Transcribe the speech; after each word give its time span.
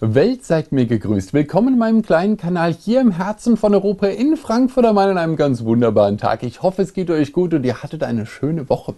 Welt 0.00 0.44
seid 0.44 0.72
mir 0.72 0.84
gegrüßt. 0.84 1.32
Willkommen 1.32 1.68
in 1.68 1.78
meinem 1.78 2.02
kleinen 2.02 2.36
Kanal 2.36 2.74
hier 2.74 3.00
im 3.00 3.12
Herzen 3.12 3.56
von 3.56 3.72
Europa 3.72 4.08
in 4.08 4.36
Frankfurt 4.36 4.84
am 4.84 4.96
Main 4.96 5.08
an 5.08 5.16
einem 5.16 5.36
ganz 5.36 5.64
wunderbaren 5.64 6.18
Tag. 6.18 6.42
Ich 6.42 6.60
hoffe, 6.60 6.82
es 6.82 6.92
geht 6.92 7.08
euch 7.08 7.32
gut 7.32 7.54
und 7.54 7.64
ihr 7.64 7.82
hattet 7.82 8.02
eine 8.02 8.26
schöne 8.26 8.68
Woche. 8.68 8.92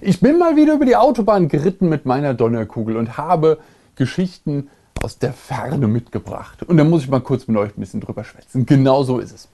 Ich 0.00 0.20
bin 0.20 0.38
mal 0.38 0.56
wieder 0.56 0.72
über 0.72 0.86
die 0.86 0.96
Autobahn 0.96 1.48
geritten 1.48 1.90
mit 1.90 2.06
meiner 2.06 2.32
Donnerkugel 2.32 2.96
und 2.96 3.18
habe 3.18 3.58
Geschichten 3.94 4.70
aus 5.02 5.18
der 5.18 5.34
Ferne 5.34 5.86
mitgebracht. 5.86 6.62
Und 6.62 6.78
da 6.78 6.84
muss 6.84 7.02
ich 7.02 7.10
mal 7.10 7.20
kurz 7.20 7.46
mit 7.46 7.58
euch 7.58 7.76
ein 7.76 7.80
bisschen 7.80 8.00
drüber 8.00 8.24
schwätzen. 8.24 8.64
Genau 8.64 9.02
so 9.02 9.18
ist 9.18 9.34
es. 9.34 9.48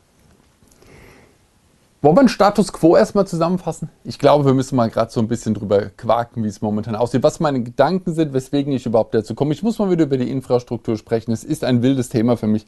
Wollen 2.05 2.17
wir 2.19 2.23
den 2.25 2.29
Status 2.29 2.71
Quo 2.71 2.99
erstmal 2.99 3.27
zusammenfassen? 3.27 3.89
Ich 4.05 4.19
glaube, 4.19 4.45
wir 4.45 4.53
müssen 4.53 4.77
mal 4.77 4.91
gerade 4.91 5.11
so 5.11 5.21
ein 5.21 5.27
bisschen 5.27 5.55
drüber 5.55 5.87
quaken, 5.97 6.45
wie 6.45 6.49
es 6.49 6.61
momentan 6.61 6.97
aussieht, 6.97 7.23
was 7.23 7.41
meine 7.41 7.63
Gedanken 7.63 8.13
sind, 8.13 8.35
weswegen 8.35 8.75
ich 8.75 8.85
überhaupt 8.85 9.15
dazu 9.15 9.35
komme. 9.35 9.55
Ich 9.55 9.63
muss 9.63 9.79
mal 9.79 9.91
wieder 9.91 10.05
über 10.05 10.19
die 10.19 10.31
Infrastruktur 10.31 10.99
sprechen. 10.99 11.33
Es 11.33 11.45
ist 11.45 11.65
ein 11.65 11.81
wildes 11.81 12.11
Thema 12.11 12.37
für 12.37 12.47
mich. 12.47 12.67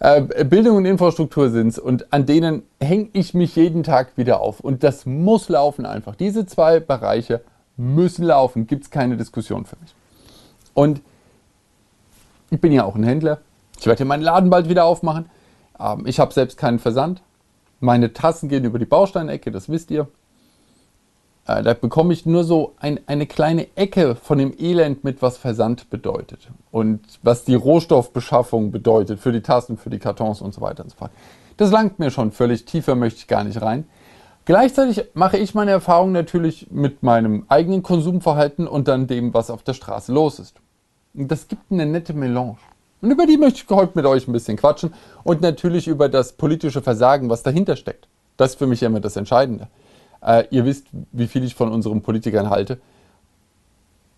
Äh, 0.00 0.22
Bildung 0.46 0.78
und 0.78 0.86
Infrastruktur 0.86 1.50
sind 1.50 1.68
es 1.68 1.78
und 1.78 2.14
an 2.14 2.24
denen 2.24 2.62
hänge 2.80 3.10
ich 3.12 3.34
mich 3.34 3.56
jeden 3.56 3.82
Tag 3.82 4.16
wieder 4.16 4.40
auf. 4.40 4.60
Und 4.60 4.82
das 4.82 5.04
muss 5.04 5.50
laufen 5.50 5.84
einfach. 5.84 6.14
Diese 6.14 6.46
zwei 6.46 6.80
Bereiche 6.80 7.42
müssen 7.76 8.24
laufen. 8.24 8.66
Gibt 8.66 8.84
es 8.84 8.90
keine 8.90 9.18
Diskussion 9.18 9.66
für 9.66 9.76
mich. 9.82 9.94
Und 10.72 11.02
ich 12.48 12.58
bin 12.58 12.72
ja 12.72 12.84
auch 12.84 12.96
ein 12.96 13.04
Händler. 13.04 13.42
Ich 13.78 13.84
werde 13.84 13.98
hier 13.98 14.06
meinen 14.06 14.22
Laden 14.22 14.48
bald 14.48 14.70
wieder 14.70 14.86
aufmachen. 14.86 15.26
Ähm, 15.78 16.06
ich 16.06 16.18
habe 16.18 16.32
selbst 16.32 16.56
keinen 16.56 16.78
Versand. 16.78 17.20
Meine 17.82 18.12
Tassen 18.12 18.48
gehen 18.48 18.64
über 18.64 18.78
die 18.78 18.84
Bausteinecke, 18.84 19.50
das 19.50 19.68
wisst 19.68 19.90
ihr. 19.90 20.06
Äh, 21.48 21.64
da 21.64 21.74
bekomme 21.74 22.12
ich 22.12 22.24
nur 22.24 22.44
so 22.44 22.74
ein, 22.78 23.00
eine 23.06 23.26
kleine 23.26 23.66
Ecke 23.76 24.14
von 24.14 24.38
dem 24.38 24.54
Elend 24.56 25.02
mit, 25.02 25.20
was 25.20 25.36
Versand 25.36 25.90
bedeutet. 25.90 26.48
Und 26.70 27.00
was 27.24 27.44
die 27.44 27.56
Rohstoffbeschaffung 27.56 28.70
bedeutet 28.70 29.18
für 29.18 29.32
die 29.32 29.40
Tassen, 29.40 29.76
für 29.76 29.90
die 29.90 29.98
Kartons 29.98 30.40
und 30.40 30.54
so 30.54 30.60
weiter 30.60 30.84
und 30.84 30.90
so 30.90 30.96
fort. 30.96 31.10
Das 31.56 31.72
langt 31.72 31.98
mir 31.98 32.12
schon 32.12 32.30
völlig. 32.30 32.66
Tiefer 32.66 32.94
möchte 32.94 33.18
ich 33.18 33.26
gar 33.26 33.42
nicht 33.42 33.60
rein. 33.60 33.84
Gleichzeitig 34.44 35.04
mache 35.14 35.38
ich 35.38 35.52
meine 35.56 35.72
Erfahrungen 35.72 36.12
natürlich 36.12 36.68
mit 36.70 37.02
meinem 37.02 37.46
eigenen 37.48 37.82
Konsumverhalten 37.82 38.68
und 38.68 38.86
dann 38.86 39.08
dem, 39.08 39.34
was 39.34 39.50
auf 39.50 39.64
der 39.64 39.74
Straße 39.74 40.12
los 40.12 40.38
ist. 40.38 40.54
Und 41.14 41.32
das 41.32 41.48
gibt 41.48 41.72
eine 41.72 41.86
nette 41.86 42.14
Melange. 42.14 42.58
Und 43.02 43.10
über 43.10 43.26
die 43.26 43.36
möchte 43.36 43.62
ich 43.62 43.68
heute 43.68 43.92
mit 43.94 44.06
euch 44.06 44.28
ein 44.28 44.32
bisschen 44.32 44.56
quatschen 44.56 44.94
und 45.24 45.42
natürlich 45.42 45.88
über 45.88 46.08
das 46.08 46.32
politische 46.32 46.80
Versagen, 46.80 47.28
was 47.28 47.42
dahinter 47.42 47.76
steckt. 47.76 48.08
Das 48.36 48.52
ist 48.52 48.58
für 48.58 48.68
mich 48.68 48.82
immer 48.82 49.00
das 49.00 49.16
Entscheidende. 49.16 49.68
Äh, 50.24 50.44
ihr 50.50 50.64
wisst, 50.64 50.86
wie 51.10 51.26
viel 51.26 51.42
ich 51.42 51.56
von 51.56 51.72
unseren 51.72 52.02
Politikern 52.02 52.48
halte. 52.48 52.80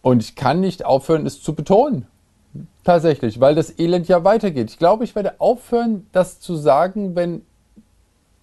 Und 0.03 0.23
ich 0.23 0.37
kann 0.37 0.61
nicht 0.61 0.85
aufhören, 0.85 1.27
es 1.27 1.43
zu 1.43 1.55
betonen. 1.55 2.07
Tatsächlich, 2.85 3.41
weil 3.41 3.55
das 3.55 3.79
Elend 3.79 4.07
ja 4.07 4.23
weitergeht. 4.23 4.71
Ich 4.71 4.79
glaube, 4.79 5.05
ich 5.05 5.15
werde 5.15 5.41
aufhören, 5.41 6.07
das 6.13 6.39
zu 6.39 6.55
sagen, 6.55 7.17
wenn 7.17 7.43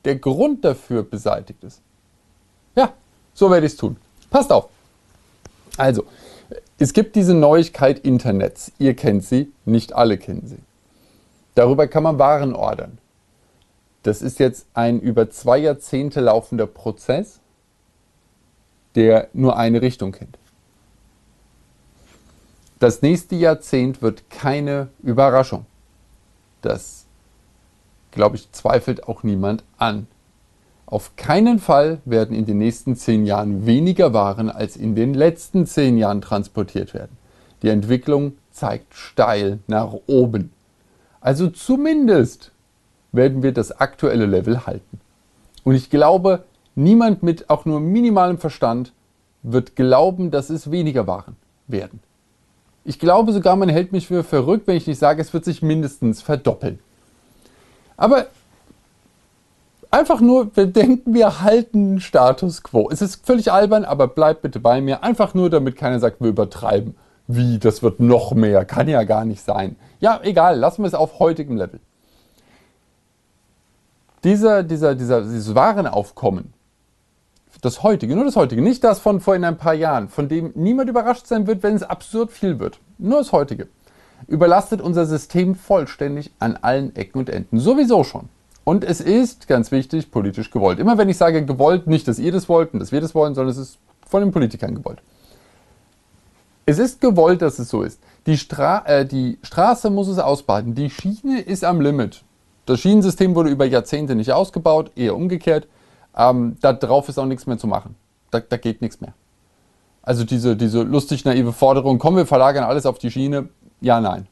der 0.04 0.16
Grund 0.16 0.66
dafür 0.66 1.04
beseitigt 1.04 1.64
ist. 1.64 1.82
Ja, 2.76 2.94
so 3.36 3.52
werde 3.52 3.68
ich 3.68 3.74
es 3.74 3.78
tun. 3.78 3.96
Passt 4.32 4.52
auf. 4.52 4.70
Also, 5.78 6.06
es 6.78 6.94
gibt 6.94 7.16
diese 7.16 7.34
Neuigkeit 7.34 8.00
Internets. 8.00 8.72
Ihr 8.80 8.96
kennt 8.96 9.24
sie, 9.24 9.52
nicht 9.66 9.94
alle 9.94 10.18
kennen 10.18 10.48
sie. 10.48 10.60
Darüber 11.56 11.88
kann 11.88 12.04
man 12.04 12.20
Waren 12.20 12.56
ordern. 12.56 12.98
Das 14.04 14.22
ist 14.22 14.40
jetzt 14.40 14.66
ein 14.74 15.00
über 15.00 15.30
zwei 15.30 15.60
Jahrzehnte 15.60 16.22
laufender 16.22 16.66
Prozess, 16.66 17.40
der 18.96 19.30
nur 19.34 19.58
eine 19.58 19.82
Richtung 19.82 20.12
kennt. 20.12 20.38
Das 22.80 23.04
nächste 23.04 23.36
Jahrzehnt 23.36 24.02
wird 24.02 24.30
keine 24.32 24.90
Überraschung. 25.04 25.68
Das, 26.64 27.06
glaube 28.10 28.38
ich, 28.38 28.52
zweifelt 28.52 29.08
auch 29.08 29.22
niemand 29.22 29.64
an. 29.78 30.08
Auf 30.92 31.16
keinen 31.16 31.60
Fall 31.60 32.00
werden 32.04 32.36
in 32.36 32.46
den 32.46 32.58
nächsten 32.58 32.98
zehn 32.98 33.26
Jahren 33.26 33.66
weniger 33.66 34.14
Waren 34.14 34.50
als 34.50 34.76
in 34.76 34.94
den 34.94 35.14
letzten 35.14 35.66
zehn 35.66 35.98
Jahren 35.98 36.20
transportiert 36.20 36.94
werden. 36.94 37.18
Die 37.62 37.70
Entwicklung 37.70 38.34
zeigt 38.52 38.94
steil 38.94 39.60
nach 39.68 39.94
oben. 40.08 40.52
Also 41.22 41.48
zumindest 41.48 42.52
werden 43.14 43.42
wir 43.42 43.54
das 43.54 43.72
aktuelle 43.72 44.26
Level 44.26 44.66
halten. 44.66 45.00
Und 45.64 45.76
ich 45.76 45.90
glaube, 45.90 46.44
niemand 46.76 47.24
mit 47.24 47.50
auch 47.50 47.64
nur 47.64 47.80
minimalem 47.80 48.38
Verstand 48.38 48.92
wird 49.44 49.78
glauben, 49.78 50.30
dass 50.30 50.50
es 50.50 50.72
weniger 50.72 51.08
Waren 51.08 51.38
werden. 51.68 52.02
Ich 52.84 53.00
glaube 53.00 53.32
sogar, 53.32 53.56
man 53.56 53.70
hält 53.70 53.94
mich 53.94 54.08
für 54.08 54.26
verrückt, 54.26 54.68
wenn 54.68 54.76
ich 54.76 54.88
nicht 54.88 55.00
sage, 55.00 55.22
es 55.22 55.34
wird 55.34 55.46
sich 55.46 55.62
mindestens 55.62 56.22
verdoppeln. 56.22 56.80
Aber 57.96 58.26
Einfach 59.94 60.22
nur, 60.22 60.56
wir 60.56 60.68
denken, 60.68 61.14
wir 61.14 61.42
halten 61.42 62.00
Status 62.00 62.64
quo. 62.64 62.90
Es 62.90 63.02
ist 63.02 63.26
völlig 63.26 63.52
albern, 63.52 63.84
aber 63.84 64.08
bleibt 64.08 64.42
bitte 64.42 64.62
bei 64.62 64.80
mir. 64.80 65.04
Einfach 65.04 65.34
nur, 65.34 65.50
damit 65.50 65.76
keiner 65.76 66.00
sagt, 66.00 66.22
wir 66.22 66.30
übertreiben. 66.30 66.96
Wie, 67.28 67.60
das 67.60 67.84
wird 67.84 68.00
noch 68.00 68.34
mehr. 68.34 68.64
Kann 68.64 68.88
ja 68.88 69.04
gar 69.04 69.26
nicht 69.26 69.44
sein. 69.44 69.76
Ja, 70.00 70.22
egal, 70.24 70.58
lassen 70.58 70.84
wir 70.84 70.88
es 70.88 70.94
auf 70.94 71.20
heutigem 71.20 71.58
Level. 71.58 71.82
Dieser, 74.24 74.64
dieser, 74.64 74.96
dieser, 74.96 75.24
dieses 75.24 75.56
Warenaufkommen, 75.56 76.54
das 77.62 77.84
heutige, 77.84 78.16
nur 78.16 78.26
das 78.26 78.36
heutige, 78.38 78.62
nicht 78.62 78.84
das 78.84 79.00
von 79.00 79.20
vor 79.20 79.36
in 79.36 79.44
ein 79.44 79.58
paar 79.58 79.74
Jahren, 79.74 80.08
von 80.08 80.30
dem 80.30 80.52
niemand 80.56 80.90
überrascht 80.90 81.28
sein 81.28 81.48
wird, 81.48 81.64
wenn 81.64 81.76
es 81.76 81.84
absurd 81.84 82.32
viel 82.32 82.60
wird. 82.60 82.80
Nur 82.98 83.20
das 83.20 83.32
heutige. 83.32 83.68
Überlastet 84.28 84.80
unser 84.82 85.06
System 85.06 85.56
vollständig 85.56 86.32
an 86.40 86.58
allen 86.62 86.96
Ecken 86.96 87.20
und 87.20 87.30
Enden. 87.30 87.60
Sowieso 87.60 88.04
schon. 88.04 88.30
Und 88.64 88.84
es 88.84 89.02
ist, 89.02 89.48
ganz 89.48 89.72
wichtig, 89.72 90.12
politisch 90.12 90.52
gewollt. 90.52 90.80
Immer 90.80 90.98
wenn 90.98 91.10
ich 91.10 91.18
sage 91.18 91.46
gewollt, 91.46 91.88
nicht, 91.88 92.08
dass 92.08 92.20
ihr 92.20 92.32
das 92.32 92.48
wollt 92.48 92.74
und 92.74 92.80
dass 92.80 92.92
wir 92.92 93.02
das 93.02 93.16
wollen, 93.16 93.34
sondern 93.34 93.52
es 93.52 93.58
ist 93.58 93.80
von 94.08 94.22
den 94.22 94.32
Politikern 94.32 94.76
gewollt. 94.76 95.02
Es 96.66 96.78
ist 96.78 97.02
gewollt, 97.02 97.42
dass 97.42 97.58
es 97.60 97.70
so 97.70 97.82
ist. 97.82 98.00
Die, 98.28 98.38
Stra 98.38 98.86
äh, 98.86 99.06
die 99.06 99.40
Straße 99.42 99.90
muss 99.90 100.08
es 100.08 100.20
ausbaden. 100.20 100.76
Die 100.76 100.90
Schiene 100.90 101.42
ist 101.42 101.64
am 101.64 101.82
Limit. 101.82 102.24
Das 102.66 102.80
Schienensystem 102.80 103.34
wurde 103.34 103.50
über 103.50 103.66
Jahrzehnte 103.66 104.14
nicht 104.16 104.32
ausgebaut, 104.32 104.92
eher 104.96 105.16
umgekehrt. 105.16 105.68
Ähm, 106.16 106.58
Darauf 106.62 107.10
ist 107.10 107.18
auch 107.18 107.26
nichts 107.26 107.48
mehr 107.48 107.58
zu 107.58 107.68
machen. 107.68 107.96
Da, 108.30 108.40
da 108.40 108.58
geht 108.58 108.82
nichts 108.82 109.02
mehr. 109.02 109.14
Also 110.04 110.24
diese, 110.24 110.56
diese 110.56 110.84
lustig 110.84 111.26
naive 111.26 111.54
Forderung, 111.54 112.00
komm, 112.00 112.16
wir 112.16 112.26
verlagern 112.26 112.64
alles 112.64 112.86
auf 112.86 113.00
die 113.00 113.12
Schiene. 113.12 113.50
Ja, 113.82 114.00
nein. 114.00 114.28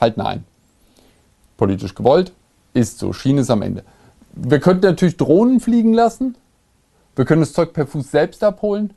Halt 0.00 0.16
nein. 0.16 0.44
Politisch 1.56 1.94
gewollt, 1.94 2.32
ist 2.74 2.98
so, 2.98 3.12
Schiene 3.12 3.42
ist 3.42 3.50
am 3.50 3.62
Ende. 3.62 3.84
Wir 4.32 4.60
könnten 4.60 4.86
natürlich 4.86 5.16
Drohnen 5.16 5.60
fliegen 5.60 5.92
lassen. 5.92 6.36
Wir 7.16 7.24
können 7.24 7.40
das 7.40 7.52
Zeug 7.52 7.72
per 7.72 7.86
Fuß 7.86 8.10
selbst 8.10 8.44
abholen. 8.44 8.94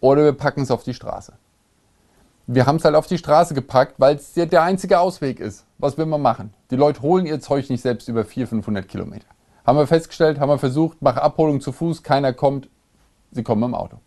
Oder 0.00 0.24
wir 0.24 0.32
packen 0.32 0.62
es 0.62 0.70
auf 0.70 0.84
die 0.84 0.94
Straße. 0.94 1.32
Wir 2.46 2.66
haben 2.66 2.76
es 2.76 2.84
halt 2.84 2.94
auf 2.94 3.06
die 3.06 3.18
Straße 3.18 3.52
gepackt, 3.54 3.94
weil 3.98 4.16
es 4.16 4.34
ja 4.34 4.46
der 4.46 4.62
einzige 4.62 5.00
Ausweg 5.00 5.40
ist. 5.40 5.64
Was 5.78 5.98
will 5.98 6.06
man 6.06 6.22
machen? 6.22 6.54
Die 6.70 6.76
Leute 6.76 7.02
holen 7.02 7.26
ihr 7.26 7.40
Zeug 7.40 7.68
nicht 7.68 7.82
selbst 7.82 8.08
über 8.08 8.24
400, 8.24 8.50
500 8.64 8.88
Kilometer. 8.88 9.26
Haben 9.66 9.78
wir 9.78 9.86
festgestellt, 9.86 10.40
haben 10.40 10.48
wir 10.48 10.58
versucht, 10.58 10.98
mach 11.00 11.16
Abholung 11.16 11.60
zu 11.60 11.72
Fuß, 11.72 12.02
keiner 12.02 12.32
kommt, 12.32 12.70
sie 13.32 13.42
kommen 13.42 13.62
im 13.64 13.74
Auto. 13.74 13.98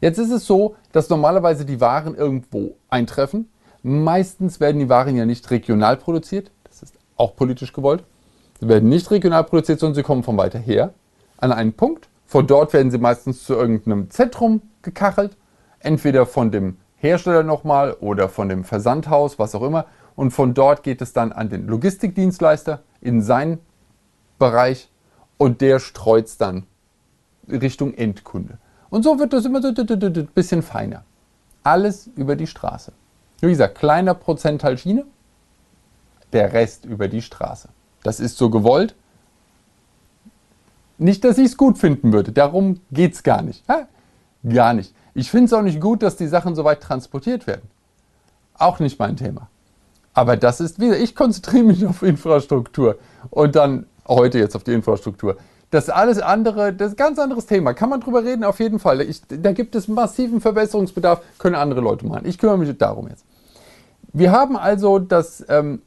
Jetzt 0.00 0.18
ist 0.18 0.30
es 0.30 0.46
so, 0.46 0.76
dass 0.92 1.08
normalerweise 1.08 1.64
die 1.64 1.80
Waren 1.80 2.14
irgendwo 2.14 2.76
eintreffen. 2.88 3.48
Meistens 3.82 4.60
werden 4.60 4.78
die 4.78 4.88
Waren 4.88 5.16
ja 5.16 5.24
nicht 5.24 5.50
regional 5.50 5.96
produziert, 5.96 6.52
auch 7.16 7.36
politisch 7.36 7.72
gewollt. 7.72 8.04
Sie 8.60 8.68
werden 8.68 8.88
nicht 8.88 9.10
regional 9.10 9.44
produziert, 9.44 9.80
sondern 9.80 9.96
sie 9.96 10.02
kommen 10.02 10.22
von 10.22 10.36
weiter 10.36 10.58
her 10.58 10.94
an 11.38 11.52
einen 11.52 11.72
Punkt. 11.72 12.08
Von 12.26 12.46
dort 12.46 12.72
werden 12.72 12.90
sie 12.90 12.98
meistens 12.98 13.44
zu 13.44 13.54
irgendeinem 13.54 14.10
Zentrum 14.10 14.62
gekachelt, 14.82 15.36
entweder 15.80 16.26
von 16.26 16.50
dem 16.50 16.76
Hersteller 16.96 17.42
nochmal 17.42 17.94
oder 18.00 18.28
von 18.28 18.48
dem 18.48 18.64
Versandhaus, 18.64 19.38
was 19.38 19.54
auch 19.54 19.62
immer. 19.62 19.86
Und 20.14 20.30
von 20.30 20.54
dort 20.54 20.82
geht 20.82 21.02
es 21.02 21.12
dann 21.12 21.32
an 21.32 21.48
den 21.48 21.66
Logistikdienstleister 21.66 22.80
in 23.00 23.22
seinen 23.22 23.58
Bereich 24.38 24.88
und 25.38 25.60
der 25.60 25.80
streut 25.80 26.26
es 26.26 26.38
dann 26.38 26.66
Richtung 27.48 27.94
Endkunde. 27.94 28.58
Und 28.90 29.02
so 29.02 29.18
wird 29.18 29.32
das 29.32 29.44
immer 29.44 29.60
so 29.60 29.68
ein 29.68 30.28
bisschen 30.34 30.62
feiner. 30.62 31.04
Alles 31.64 32.08
über 32.14 32.36
die 32.36 32.46
Straße. 32.46 32.92
Wie 33.40 33.48
gesagt, 33.48 33.78
kleiner 33.78 34.14
Prozentteil 34.14 34.78
Schiene, 34.78 35.04
der 36.32 36.52
Rest 36.52 36.84
über 36.84 37.08
die 37.08 37.22
Straße. 37.22 37.68
Das 38.02 38.20
ist 38.20 38.36
so 38.36 38.50
gewollt. 38.50 38.94
Nicht, 40.98 41.24
dass 41.24 41.38
ich 41.38 41.46
es 41.46 41.56
gut 41.56 41.78
finden 41.78 42.12
würde, 42.12 42.32
darum 42.32 42.80
geht 42.90 43.14
es 43.14 43.22
gar 43.22 43.42
nicht. 43.42 43.64
Ja, 43.68 43.88
gar 44.48 44.74
nicht. 44.74 44.94
Ich 45.14 45.30
finde 45.30 45.46
es 45.46 45.52
auch 45.52 45.62
nicht 45.62 45.80
gut, 45.80 46.02
dass 46.02 46.16
die 46.16 46.28
Sachen 46.28 46.54
so 46.54 46.64
weit 46.64 46.80
transportiert 46.80 47.46
werden. 47.46 47.68
Auch 48.54 48.78
nicht 48.78 48.98
mein 48.98 49.16
Thema. 49.16 49.48
Aber 50.14 50.36
das 50.36 50.60
ist 50.60 50.78
wieder, 50.78 50.98
ich 50.98 51.14
konzentriere 51.14 51.64
mich 51.64 51.86
auf 51.86 52.02
Infrastruktur 52.02 52.98
und 53.30 53.56
dann 53.56 53.86
heute 54.06 54.38
jetzt 54.38 54.54
auf 54.54 54.64
die 54.64 54.72
Infrastruktur. 54.72 55.36
Das 55.70 55.88
alles 55.88 56.18
andere, 56.18 56.74
das 56.74 56.88
ist 56.88 56.94
ein 56.94 57.04
ganz 57.04 57.18
anderes 57.18 57.46
Thema. 57.46 57.72
Kann 57.72 57.88
man 57.88 58.00
drüber 58.00 58.22
reden? 58.22 58.44
Auf 58.44 58.60
jeden 58.60 58.78
Fall. 58.78 59.00
Ich, 59.00 59.22
da 59.26 59.52
gibt 59.52 59.74
es 59.74 59.88
massiven 59.88 60.42
Verbesserungsbedarf, 60.42 61.22
können 61.38 61.54
andere 61.54 61.80
Leute 61.80 62.06
machen. 62.06 62.26
Ich 62.26 62.36
kümmere 62.36 62.58
mich 62.58 62.76
darum 62.76 63.08
jetzt 63.08 63.24
Wir 64.12 64.32
haben 64.32 64.56
also 64.58 64.98
das 64.98 65.44
ähm, 65.48 65.80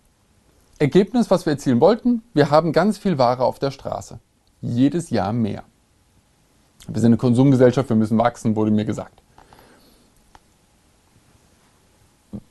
Ergebnis, 0.77 1.31
was 1.31 1.45
wir 1.45 1.53
erzielen 1.53 1.79
wollten. 1.79 2.21
Wir 2.33 2.51
haben 2.51 2.73
ganz 2.73 2.97
viel 2.97 3.17
Ware 3.17 3.43
auf 3.43 3.59
der 3.59 3.71
Straße. 3.71 4.19
Jedes 4.61 5.09
Jahr 5.09 5.31
mehr. 5.31 5.63
Wir 6.87 7.01
sind 7.01 7.09
eine 7.09 7.17
Konsumgesellschaft, 7.17 7.89
wir 7.89 7.95
müssen 7.95 8.17
wachsen, 8.17 8.55
wurde 8.55 8.71
mir 8.71 8.85
gesagt. 8.85 9.21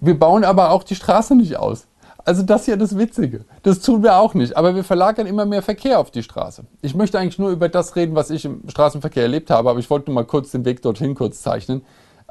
Wir 0.01 0.19
bauen 0.19 0.45
aber 0.45 0.71
auch 0.71 0.83
die 0.83 0.95
Straße 0.95 1.35
nicht 1.35 1.57
aus. 1.57 1.87
Also 2.25 2.43
das 2.43 2.65
hier 2.65 2.79
das 2.79 2.97
Witzige. 2.97 3.45
Das 3.63 3.81
tun 3.81 4.03
wir 4.03 4.17
auch 4.17 4.33
nicht. 4.33 4.57
Aber 4.57 4.75
wir 4.75 4.83
verlagern 4.83 5.27
immer 5.27 5.45
mehr 5.45 5.61
Verkehr 5.61 5.99
auf 5.99 6.11
die 6.11 6.23
Straße. 6.23 6.65
Ich 6.81 6.95
möchte 6.95 7.19
eigentlich 7.19 7.39
nur 7.39 7.51
über 7.51 7.69
das 7.69 7.97
reden, 7.97 8.15
was 8.15 8.31
ich 8.31 8.47
im 8.47 8.63
Straßenverkehr 8.67 9.25
erlebt 9.25 9.51
habe. 9.51 9.69
Aber 9.69 9.79
ich 9.79 9.91
wollte 9.91 10.11
nur 10.11 10.15
mal 10.15 10.27
kurz 10.27 10.51
den 10.51 10.65
Weg 10.65 10.81
dorthin 10.81 11.15
kurz 11.15 11.43
zeichnen, 11.43 11.83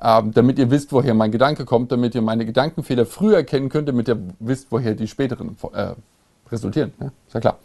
damit 0.04 0.60
ihr 0.60 0.70
wisst, 0.70 0.92
woher 0.92 1.14
mein 1.14 1.32
Gedanke 1.32 1.64
kommt, 1.64 1.92
damit 1.92 2.14
ihr 2.14 2.22
meine 2.22 2.46
Gedankenfehler 2.46 3.06
früher 3.06 3.38
erkennen 3.38 3.70
könnt, 3.70 3.88
damit 3.88 4.10
ihr 4.10 4.20
wisst, 4.40 4.68
woher 4.70 4.96
die 4.96 5.08
späteren 5.08 5.56
äh, 5.74 5.94
resultieren. 6.52 6.94
Ja, 7.00 7.08
ist 7.28 7.34
ja 7.34 7.40
klar. 7.40 7.58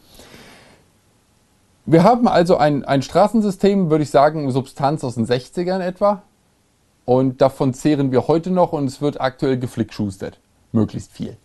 Wir 1.85 2.05
haben 2.05 2.29
also 2.29 2.57
ein, 2.57 2.85
ein 2.85 3.03
Straßensystem, 3.03 3.91
würde 3.91 4.05
ich 4.05 4.11
sagen, 4.11 4.51
Substanz 4.51 5.03
aus 5.03 5.15
den 5.15 5.27
60ern 5.27 5.81
etwa. 5.81 6.23
Und 7.05 7.41
davon 7.41 7.73
zehren 7.73 8.13
wir 8.13 8.29
heute 8.29 8.51
noch 8.51 8.73
und 8.73 8.85
es 8.85 9.01
wird 9.01 9.21
aktuell 9.21 9.59
geflickschustert. 9.59 10.39
Möglichst 10.73 11.13
viel. 11.13 11.39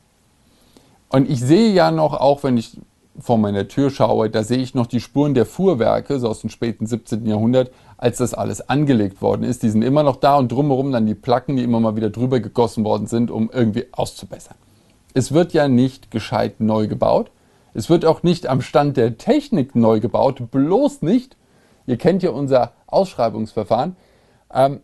Und 1.09 1.29
ich 1.29 1.39
sehe 1.39 1.71
ja 1.71 1.89
noch, 1.89 2.13
auch 2.19 2.43
wenn 2.43 2.57
ich 2.57 2.77
vor 3.19 3.37
meiner 3.37 3.67
Tür 3.67 3.89
schaue, 3.89 4.29
da 4.29 4.43
sehe 4.43 4.57
ich 4.57 4.75
noch 4.75 4.87
die 4.87 4.99
Spuren 4.99 5.33
der 5.33 5.45
Fuhrwerke, 5.45 6.19
so 6.19 6.27
aus 6.27 6.41
dem 6.41 6.49
späten 6.49 6.85
17. 6.85 7.25
Jahrhundert, 7.25 7.71
als 8.03 8.17
das 8.17 8.33
alles 8.33 8.67
angelegt 8.67 9.21
worden 9.21 9.43
ist. 9.43 9.63
Die 9.63 9.69
sind 9.69 9.81
immer 9.81 10.03
noch 10.03 10.17
da 10.17 10.35
und 10.35 10.51
drumherum 10.51 10.91
dann 10.91 11.05
die 11.05 11.15
Placken, 11.15 11.55
die 11.55 11.63
immer 11.63 11.79
mal 11.79 11.95
wieder 11.95 12.09
drüber 12.09 12.41
gegossen 12.41 12.83
worden 12.83 13.07
sind, 13.07 13.31
um 13.31 13.49
irgendwie 13.49 13.85
auszubessern. 13.93 14.57
Es 15.13 15.31
wird 15.31 15.53
ja 15.53 15.69
nicht 15.69 16.11
gescheit 16.11 16.59
neu 16.59 16.87
gebaut. 16.87 17.31
Es 17.73 17.89
wird 17.89 18.03
auch 18.03 18.21
nicht 18.21 18.45
am 18.47 18.61
Stand 18.61 18.97
der 18.97 19.17
Technik 19.17 19.73
neu 19.73 20.01
gebaut, 20.01 20.51
bloß 20.51 21.01
nicht. 21.01 21.37
Ihr 21.87 21.95
kennt 21.95 22.23
ja 22.23 22.31
unser 22.31 22.73
Ausschreibungsverfahren. 22.87 23.95
Ähm, 24.53 24.81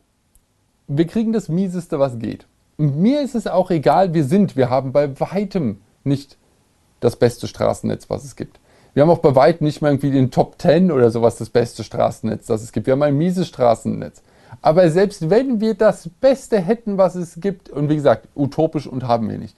wir 0.87 1.05
kriegen 1.05 1.33
das 1.33 1.49
Mieseste, 1.49 1.99
was 1.99 2.19
geht. 2.19 2.47
Und 2.77 3.01
mir 3.01 3.21
ist 3.21 3.35
es 3.35 3.47
auch 3.47 3.69
egal, 3.69 4.13
wir 4.13 4.23
sind, 4.23 4.55
wir 4.55 4.69
haben 4.69 4.93
bei 4.93 5.19
weitem 5.19 5.81
nicht 6.05 6.37
das 7.01 7.17
beste 7.17 7.47
Straßennetz, 7.47 8.09
was 8.09 8.23
es 8.23 8.37
gibt. 8.37 8.61
Wir 8.99 9.03
haben 9.03 9.11
auch 9.11 9.19
bei 9.19 9.33
weitem 9.33 9.65
nicht 9.65 9.81
mal 9.81 9.91
irgendwie 9.91 10.11
den 10.11 10.29
Top 10.29 10.55
10 10.61 10.91
oder 10.91 11.09
sowas 11.09 11.37
das 11.37 11.49
beste 11.49 11.85
Straßennetz, 11.85 12.47
das 12.47 12.63
es 12.63 12.73
gibt. 12.73 12.85
Wir 12.85 12.91
haben 12.91 13.03
ein 13.03 13.17
mieses 13.17 13.47
Straßennetz. 13.47 14.21
Aber 14.61 14.89
selbst 14.89 15.29
wenn 15.29 15.61
wir 15.61 15.73
das 15.73 16.09
Beste 16.19 16.59
hätten, 16.59 16.97
was 16.97 17.15
es 17.15 17.39
gibt, 17.39 17.69
und 17.69 17.87
wie 17.87 17.95
gesagt, 17.95 18.27
utopisch 18.35 18.87
und 18.87 19.07
haben 19.07 19.29
wir 19.29 19.37
nicht, 19.37 19.55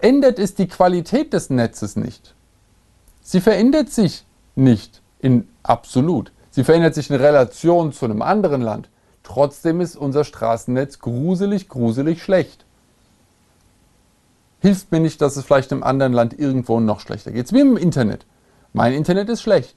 ändert 0.00 0.38
es 0.38 0.54
die 0.54 0.68
Qualität 0.68 1.34
des 1.34 1.50
Netzes 1.50 1.96
nicht. 1.96 2.34
Sie 3.20 3.42
verändert 3.42 3.90
sich 3.90 4.24
nicht 4.56 5.02
in 5.18 5.46
absolut. 5.62 6.32
Sie 6.50 6.64
verändert 6.64 6.94
sich 6.94 7.10
in 7.10 7.16
Relation 7.16 7.92
zu 7.92 8.06
einem 8.06 8.22
anderen 8.22 8.62
Land. 8.62 8.88
Trotzdem 9.22 9.82
ist 9.82 9.96
unser 9.96 10.24
Straßennetz 10.24 11.00
gruselig, 11.00 11.68
gruselig 11.68 12.22
schlecht 12.22 12.64
hilft 14.62 14.92
mir 14.92 15.00
nicht, 15.00 15.20
dass 15.20 15.36
es 15.36 15.44
vielleicht 15.44 15.72
im 15.72 15.82
anderen 15.82 16.12
Land 16.12 16.38
irgendwo 16.38 16.78
noch 16.78 17.00
schlechter 17.00 17.32
geht. 17.32 17.52
Wie 17.52 17.60
im 17.60 17.76
Internet. 17.76 18.24
Mein 18.72 18.92
Internet 18.92 19.28
ist 19.28 19.42
schlecht. 19.42 19.74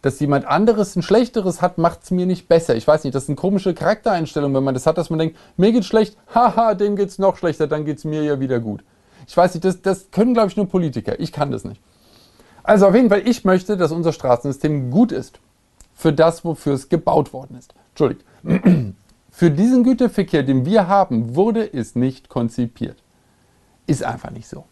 Dass 0.00 0.20
jemand 0.20 0.46
anderes 0.46 0.94
ein 0.94 1.02
schlechteres 1.02 1.60
hat, 1.60 1.76
macht 1.76 2.04
es 2.04 2.12
mir 2.12 2.24
nicht 2.24 2.48
besser. 2.48 2.76
Ich 2.76 2.86
weiß 2.86 3.02
nicht, 3.02 3.16
das 3.16 3.24
ist 3.24 3.28
eine 3.28 3.36
komische 3.36 3.74
Charaktereinstellung, 3.74 4.54
wenn 4.54 4.62
man 4.62 4.74
das 4.74 4.86
hat, 4.86 4.96
dass 4.96 5.10
man 5.10 5.18
denkt, 5.18 5.36
mir 5.56 5.72
geht's 5.72 5.88
schlecht, 5.88 6.16
haha, 6.32 6.74
dem 6.74 6.94
geht's 6.94 7.18
noch 7.18 7.36
schlechter, 7.36 7.66
dann 7.66 7.84
geht's 7.84 8.04
mir 8.04 8.22
ja 8.22 8.38
wieder 8.38 8.60
gut. 8.60 8.84
Ich 9.26 9.36
weiß 9.36 9.54
nicht, 9.54 9.64
das, 9.64 9.82
das 9.82 10.12
können, 10.12 10.34
glaube 10.34 10.48
ich, 10.48 10.56
nur 10.56 10.68
Politiker. 10.68 11.18
Ich 11.18 11.32
kann 11.32 11.50
das 11.50 11.64
nicht. 11.64 11.82
Also 12.62 12.86
auf 12.86 12.94
jeden 12.94 13.08
Fall, 13.08 13.26
ich 13.26 13.44
möchte, 13.44 13.76
dass 13.76 13.90
unser 13.90 14.12
Straßensystem 14.12 14.92
gut 14.92 15.10
ist. 15.10 15.40
Für 15.94 16.12
das, 16.12 16.44
wofür 16.44 16.74
es 16.74 16.88
gebaut 16.88 17.32
worden 17.32 17.58
ist. 17.58 17.74
Entschuldigt. 17.90 18.24
Für 19.32 19.50
diesen 19.50 19.84
Güterverkehr, 19.84 20.42
den 20.42 20.64
wir 20.64 20.86
haben, 20.86 21.34
wurde 21.34 21.72
es 21.72 21.94
nicht 21.94 22.28
konzipiert. 22.28 22.96
Ist 23.90 24.04
einfach 24.04 24.30
nicht 24.30 24.46
so. 24.46 24.66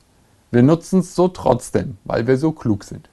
Wir 0.53 0.63
nutzen 0.63 1.01
es 1.01 1.17
so 1.17 1.27
trotzdem, 1.27 1.99
weil 2.05 2.29
wir 2.29 2.39
so 2.39 2.53
klug 2.53 2.85
sind. 2.85 3.09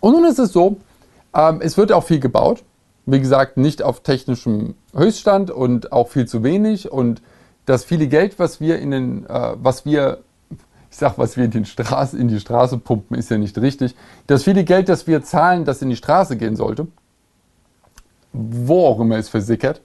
Und 0.00 0.14
nun 0.14 0.24
ist 0.24 0.40
es 0.40 0.52
so, 0.52 0.78
ähm, 1.32 1.60
es 1.62 1.76
wird 1.76 1.92
auch 1.92 2.02
viel 2.02 2.18
gebaut. 2.18 2.64
Wie 3.06 3.20
gesagt, 3.20 3.56
nicht 3.56 3.82
auf 3.82 4.00
technischem 4.00 4.74
Höchststand 4.96 5.52
und 5.52 5.92
auch 5.92 6.08
viel 6.08 6.26
zu 6.26 6.42
wenig. 6.42 6.90
Und 6.90 7.22
das 7.66 7.84
viele 7.84 8.08
Geld, 8.08 8.40
was 8.40 8.60
wir 8.60 8.80
in 8.80 8.90
den, 8.90 9.26
äh, 9.26 9.52
was 9.62 9.84
wir, 9.84 10.18
ich 10.90 10.96
sag, 10.96 11.18
was 11.18 11.36
wir 11.36 11.44
in, 11.44 11.52
den 11.52 11.64
Straße, 11.64 12.18
in 12.18 12.26
die 12.26 12.40
Straße 12.40 12.78
pumpen, 12.78 13.16
ist 13.16 13.30
ja 13.30 13.38
nicht 13.38 13.56
richtig. 13.58 13.94
Das 14.26 14.42
viele 14.42 14.64
Geld, 14.64 14.88
das 14.88 15.06
wir 15.06 15.22
zahlen, 15.22 15.64
das 15.64 15.82
in 15.82 15.88
die 15.88 15.94
Straße 15.94 16.36
gehen 16.36 16.56
sollte, 16.56 16.88
wo 18.32 18.86
auch 18.86 18.98
immer 18.98 19.18
es 19.18 19.28
versickert, 19.28 19.82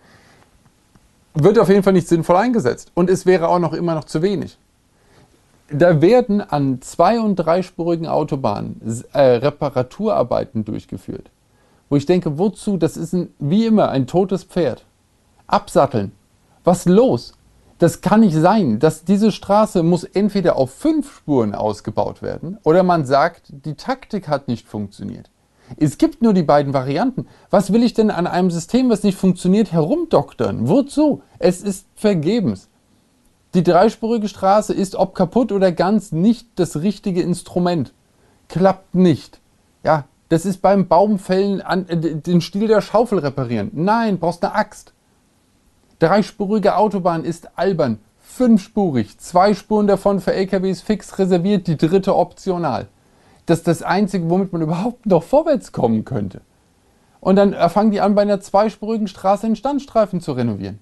wird 1.44 1.60
auf 1.60 1.70
jeden 1.70 1.84
Fall 1.84 1.94
nicht 1.94 2.08
sinnvoll 2.08 2.36
eingesetzt. 2.36 2.92
Und 2.94 3.10
es 3.10 3.26
wäre 3.26 3.48
auch 3.50 3.60
noch 3.60 3.74
immer 3.74 3.96
noch 3.96 4.06
zu 4.06 4.22
wenig. 4.22 4.58
Da 5.70 6.02
werden 6.02 6.42
an 6.42 6.82
zwei- 6.82 7.20
und 7.20 7.36
dreispurigen 7.36 8.08
Autobahnen 8.08 8.82
äh, 9.14 9.20
Reparaturarbeiten 9.20 10.64
durchgeführt. 10.64 11.30
Wo 11.90 11.96
ich 11.98 12.06
denke, 12.06 12.38
wozu? 12.38 12.78
Das 12.78 12.98
ist 12.98 13.14
ein, 13.14 13.34
wie 13.40 13.66
immer 13.66 13.90
ein 13.90 14.08
totes 14.08 14.44
Pferd. 14.44 14.86
Absatteln. 15.46 16.12
Was 16.64 16.86
los? 16.86 17.34
Das 17.80 18.02
kann 18.02 18.22
nicht 18.22 18.36
sein. 18.36 18.80
dass 18.80 19.04
diese 19.04 19.32
Straße 19.32 19.84
muss 19.84 20.04
entweder 20.04 20.56
auf 20.56 20.72
fünf 20.72 21.18
Spuren 21.18 21.54
ausgebaut 21.54 22.22
werden 22.22 22.58
oder 22.64 22.84
man 22.84 23.06
sagt, 23.06 23.44
die 23.50 23.76
Taktik 23.76 24.28
hat 24.28 24.48
nicht 24.48 24.68
funktioniert. 24.68 25.30
Es 25.76 25.98
gibt 25.98 26.22
nur 26.22 26.34
die 26.34 26.44
beiden 26.44 26.74
Varianten. 26.74 27.28
Was 27.50 27.74
will 27.74 27.84
ich 27.84 27.94
denn 27.94 28.12
an 28.12 28.28
einem 28.28 28.52
System, 28.52 28.90
was 28.90 29.04
nicht 29.04 29.18
funktioniert, 29.18 29.72
herumdoktern? 29.72 30.68
Wozu? 30.70 31.22
Es 31.40 31.62
ist 31.62 31.88
vergebens. 31.96 32.70
Die 33.54 33.64
dreispurige 33.64 34.28
Straße 34.28 34.74
ist, 34.74 34.96
ob 34.96 35.16
kaputt 35.16 35.52
oder 35.52 35.72
ganz, 35.72 36.12
nicht 36.12 36.48
das 36.56 36.82
richtige 36.82 37.22
Instrument. 37.22 37.94
Klappt 38.48 38.96
nicht. 38.96 39.40
Ja, 39.84 40.06
das 40.30 40.46
ist 40.46 40.62
beim 40.62 40.88
Baumfällen 40.88 41.62
an, 41.62 41.88
äh, 41.90 42.16
den 42.16 42.42
Stiel 42.42 42.68
der 42.68 42.82
Schaufel 42.82 43.20
reparieren. 43.20 43.72
Nein, 43.74 44.20
brauchst 44.20 44.44
eine 44.44 44.56
Axt. 44.56 44.94
Dreispurige 46.00 46.76
Autobahn 46.78 47.24
ist 47.24 47.58
albern. 47.58 48.00
Fünfspurig, 48.20 49.18
zwei 49.18 49.54
Spuren 49.54 49.88
davon 49.88 50.20
für 50.20 50.34
LKWs 50.34 50.82
fix 50.82 51.18
reserviert, 51.18 51.66
die 51.68 51.78
dritte 51.78 52.16
optional 52.16 52.88
das 53.48 53.64
das 53.64 53.82
Einzige, 53.82 54.30
womit 54.30 54.54
man 54.54 54.62
überhaupt 54.62 55.06
noch 55.06 55.24
vorwärts 55.24 55.72
kommen 55.72 56.06
könnte. 56.06 56.42
Und 57.20 57.36
dann 57.36 57.54
fangen 57.70 57.92
die 57.92 58.00
an, 58.00 58.14
bei 58.14 58.22
einer 58.22 58.40
zweispurigen 58.40 59.08
Straße 59.08 59.48
einen 59.48 59.56
Standstreifen 59.56 60.22
zu 60.22 60.34
renovieren. 60.34 60.80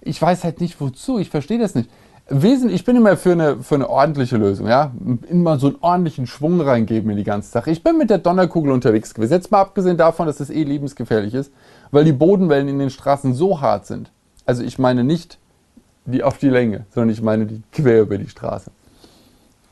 Ich 0.00 0.20
weiß 0.20 0.44
halt 0.44 0.60
nicht 0.60 0.80
wozu, 0.80 1.18
ich 1.18 1.30
verstehe 1.30 1.58
das 1.58 1.74
nicht. 1.74 1.88
Wesen, 2.28 2.70
ich 2.70 2.84
bin 2.84 2.96
immer 2.96 3.16
für 3.16 3.32
eine, 3.32 3.62
für 3.62 3.76
eine 3.76 3.88
ordentliche 3.88 4.36
Lösung, 4.36 4.66
ja. 4.66 4.90
Immer 5.28 5.60
so 5.60 5.68
einen 5.68 5.76
ordentlichen 5.80 6.26
Schwung 6.26 6.60
reingeben 6.60 7.08
in 7.10 7.16
die 7.16 7.24
ganze 7.24 7.50
Sache. 7.50 7.70
Ich 7.70 7.84
bin 7.84 7.98
mit 7.98 8.10
der 8.10 8.18
Donnerkugel 8.18 8.72
unterwegs 8.72 9.14
gewesen. 9.14 9.32
Jetzt 9.32 9.52
mal 9.52 9.60
abgesehen 9.60 9.96
davon, 9.96 10.26
dass 10.26 10.40
es 10.40 10.50
eh 10.50 10.64
lebensgefährlich 10.64 11.34
ist, 11.34 11.52
weil 11.92 12.04
die 12.04 12.12
Bodenwellen 12.12 12.66
in 12.66 12.80
den 12.80 12.90
Straßen 12.90 13.32
so 13.32 13.60
hart 13.60 13.86
sind. 13.86 14.10
Also 14.44 14.64
ich 14.64 14.78
meine 14.78 15.04
nicht 15.04 15.38
die 16.04 16.24
auf 16.24 16.38
die 16.38 16.48
Länge, 16.48 16.86
sondern 16.90 17.10
ich 17.10 17.22
meine 17.22 17.46
die 17.46 17.62
quer 17.72 18.02
über 18.02 18.18
die 18.18 18.28
Straße 18.28 18.70
äh, 18.70 18.85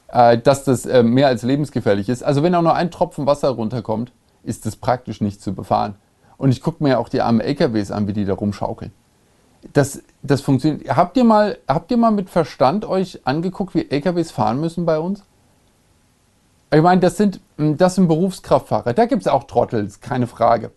dass 0.08 0.64
das 0.64 0.86
äh, 0.86 1.02
mehr 1.02 1.28
als 1.28 1.42
lebensgefährlich 1.42 2.08
ist. 2.08 2.22
Also 2.22 2.42
wenn 2.42 2.54
auch 2.54 2.62
nur 2.62 2.74
ein 2.74 2.90
Tropfen 2.90 3.26
Wasser 3.26 3.50
runterkommt, 3.50 4.12
ist 4.42 4.66
das 4.66 4.76
praktisch 4.76 5.20
nicht 5.20 5.42
zu 5.42 5.54
befahren. 5.54 5.96
Und 6.36 6.50
ich 6.50 6.60
gucke 6.60 6.82
mir 6.82 6.90
ja 6.90 6.98
auch 6.98 7.08
die 7.08 7.20
armen 7.20 7.40
LKWs 7.40 7.90
an, 7.90 8.06
wie 8.06 8.12
die 8.12 8.24
da 8.24 8.34
rumschaukeln. 8.34 8.92
Das, 9.72 10.02
das 10.22 10.40
funktioniert. 10.42 10.94
Habt 10.94 11.16
ihr, 11.16 11.24
mal, 11.24 11.58
habt 11.66 11.90
ihr 11.90 11.96
mal 11.96 12.10
mit 12.10 12.28
Verstand 12.28 12.84
euch 12.84 13.20
angeguckt, 13.24 13.74
wie 13.74 13.90
LKWs 13.90 14.30
fahren 14.30 14.60
müssen 14.60 14.84
bei 14.84 14.98
uns? 14.98 15.24
Ich 16.72 16.82
meine, 16.82 17.00
das 17.00 17.16
sind, 17.16 17.40
hm, 17.56 17.76
das 17.76 17.94
sind 17.94 18.08
Berufskraftfahrer. 18.08 18.92
Da 18.92 19.06
gibt 19.06 19.22
es 19.22 19.28
auch 19.28 19.44
Trottels, 19.44 20.00
keine 20.00 20.26
Frage. 20.26 20.70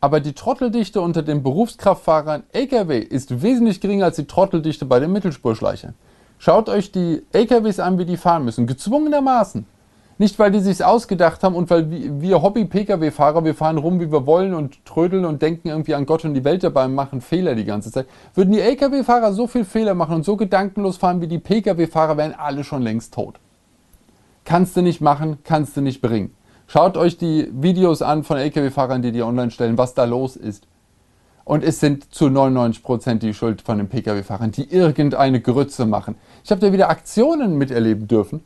Aber 0.00 0.20
die 0.20 0.34
Trotteldichte 0.34 1.00
unter 1.00 1.22
den 1.22 1.42
Berufskraftfahrern 1.42 2.44
LKW 2.52 2.98
ist 2.98 3.42
wesentlich 3.42 3.80
geringer 3.80 4.06
als 4.06 4.16
die 4.16 4.26
Trotteldichte 4.26 4.84
bei 4.84 5.00
den 5.00 5.12
Mittelspurschleichern. 5.12 5.94
Schaut 6.42 6.70
euch 6.70 6.90
die 6.90 7.22
LKWs 7.34 7.80
an, 7.80 7.98
wie 7.98 8.06
die 8.06 8.16
fahren 8.16 8.46
müssen. 8.46 8.66
Gezwungenermaßen. 8.66 9.66
Nicht, 10.16 10.38
weil 10.38 10.50
die 10.50 10.60
sich 10.60 10.82
ausgedacht 10.82 11.42
haben 11.42 11.54
und 11.54 11.68
weil 11.68 11.90
wir 11.90 12.40
Hobby-Pkw-Fahrer, 12.40 13.44
wir 13.44 13.54
fahren 13.54 13.76
rum, 13.76 14.00
wie 14.00 14.10
wir 14.10 14.24
wollen 14.24 14.54
und 14.54 14.82
trödeln 14.86 15.26
und 15.26 15.42
denken 15.42 15.68
irgendwie 15.68 15.94
an 15.94 16.06
Gott 16.06 16.24
und 16.24 16.32
die 16.32 16.42
Welt 16.42 16.64
dabei 16.64 16.86
und 16.86 16.94
machen 16.94 17.20
Fehler 17.20 17.54
die 17.54 17.66
ganze 17.66 17.92
Zeit. 17.92 18.06
Würden 18.34 18.54
die 18.54 18.60
Lkw-Fahrer 18.60 19.34
so 19.34 19.46
viel 19.46 19.66
Fehler 19.66 19.92
machen 19.92 20.14
und 20.14 20.24
so 20.24 20.38
gedankenlos 20.38 20.96
fahren 20.96 21.20
wie 21.20 21.26
die 21.26 21.38
Pkw-Fahrer, 21.38 22.16
wären 22.16 22.32
alle 22.32 22.64
schon 22.64 22.80
längst 22.80 23.12
tot. 23.12 23.34
Kannst 24.46 24.74
du 24.78 24.80
nicht 24.80 25.02
machen, 25.02 25.40
kannst 25.44 25.76
du 25.76 25.82
nicht 25.82 26.00
bringen. 26.00 26.34
Schaut 26.66 26.96
euch 26.96 27.18
die 27.18 27.50
Videos 27.52 28.00
an 28.00 28.24
von 28.24 28.38
Lkw-Fahrern, 28.38 29.02
die 29.02 29.12
die 29.12 29.22
online 29.22 29.50
stellen, 29.50 29.76
was 29.76 29.92
da 29.92 30.04
los 30.04 30.36
ist. 30.36 30.66
Und 31.50 31.64
es 31.64 31.80
sind 31.80 32.14
zu 32.14 32.28
99 32.28 32.80
Prozent 32.80 33.24
die 33.24 33.34
Schuld 33.34 33.60
von 33.60 33.78
den 33.78 33.88
Pkw-Fahrern, 33.88 34.52
die 34.52 34.72
irgendeine 34.72 35.40
Grütze 35.40 35.84
machen. 35.84 36.14
Ich 36.44 36.52
habe 36.52 36.60
da 36.60 36.72
wieder 36.72 36.88
Aktionen 36.88 37.58
miterleben 37.58 38.06
dürfen. 38.06 38.44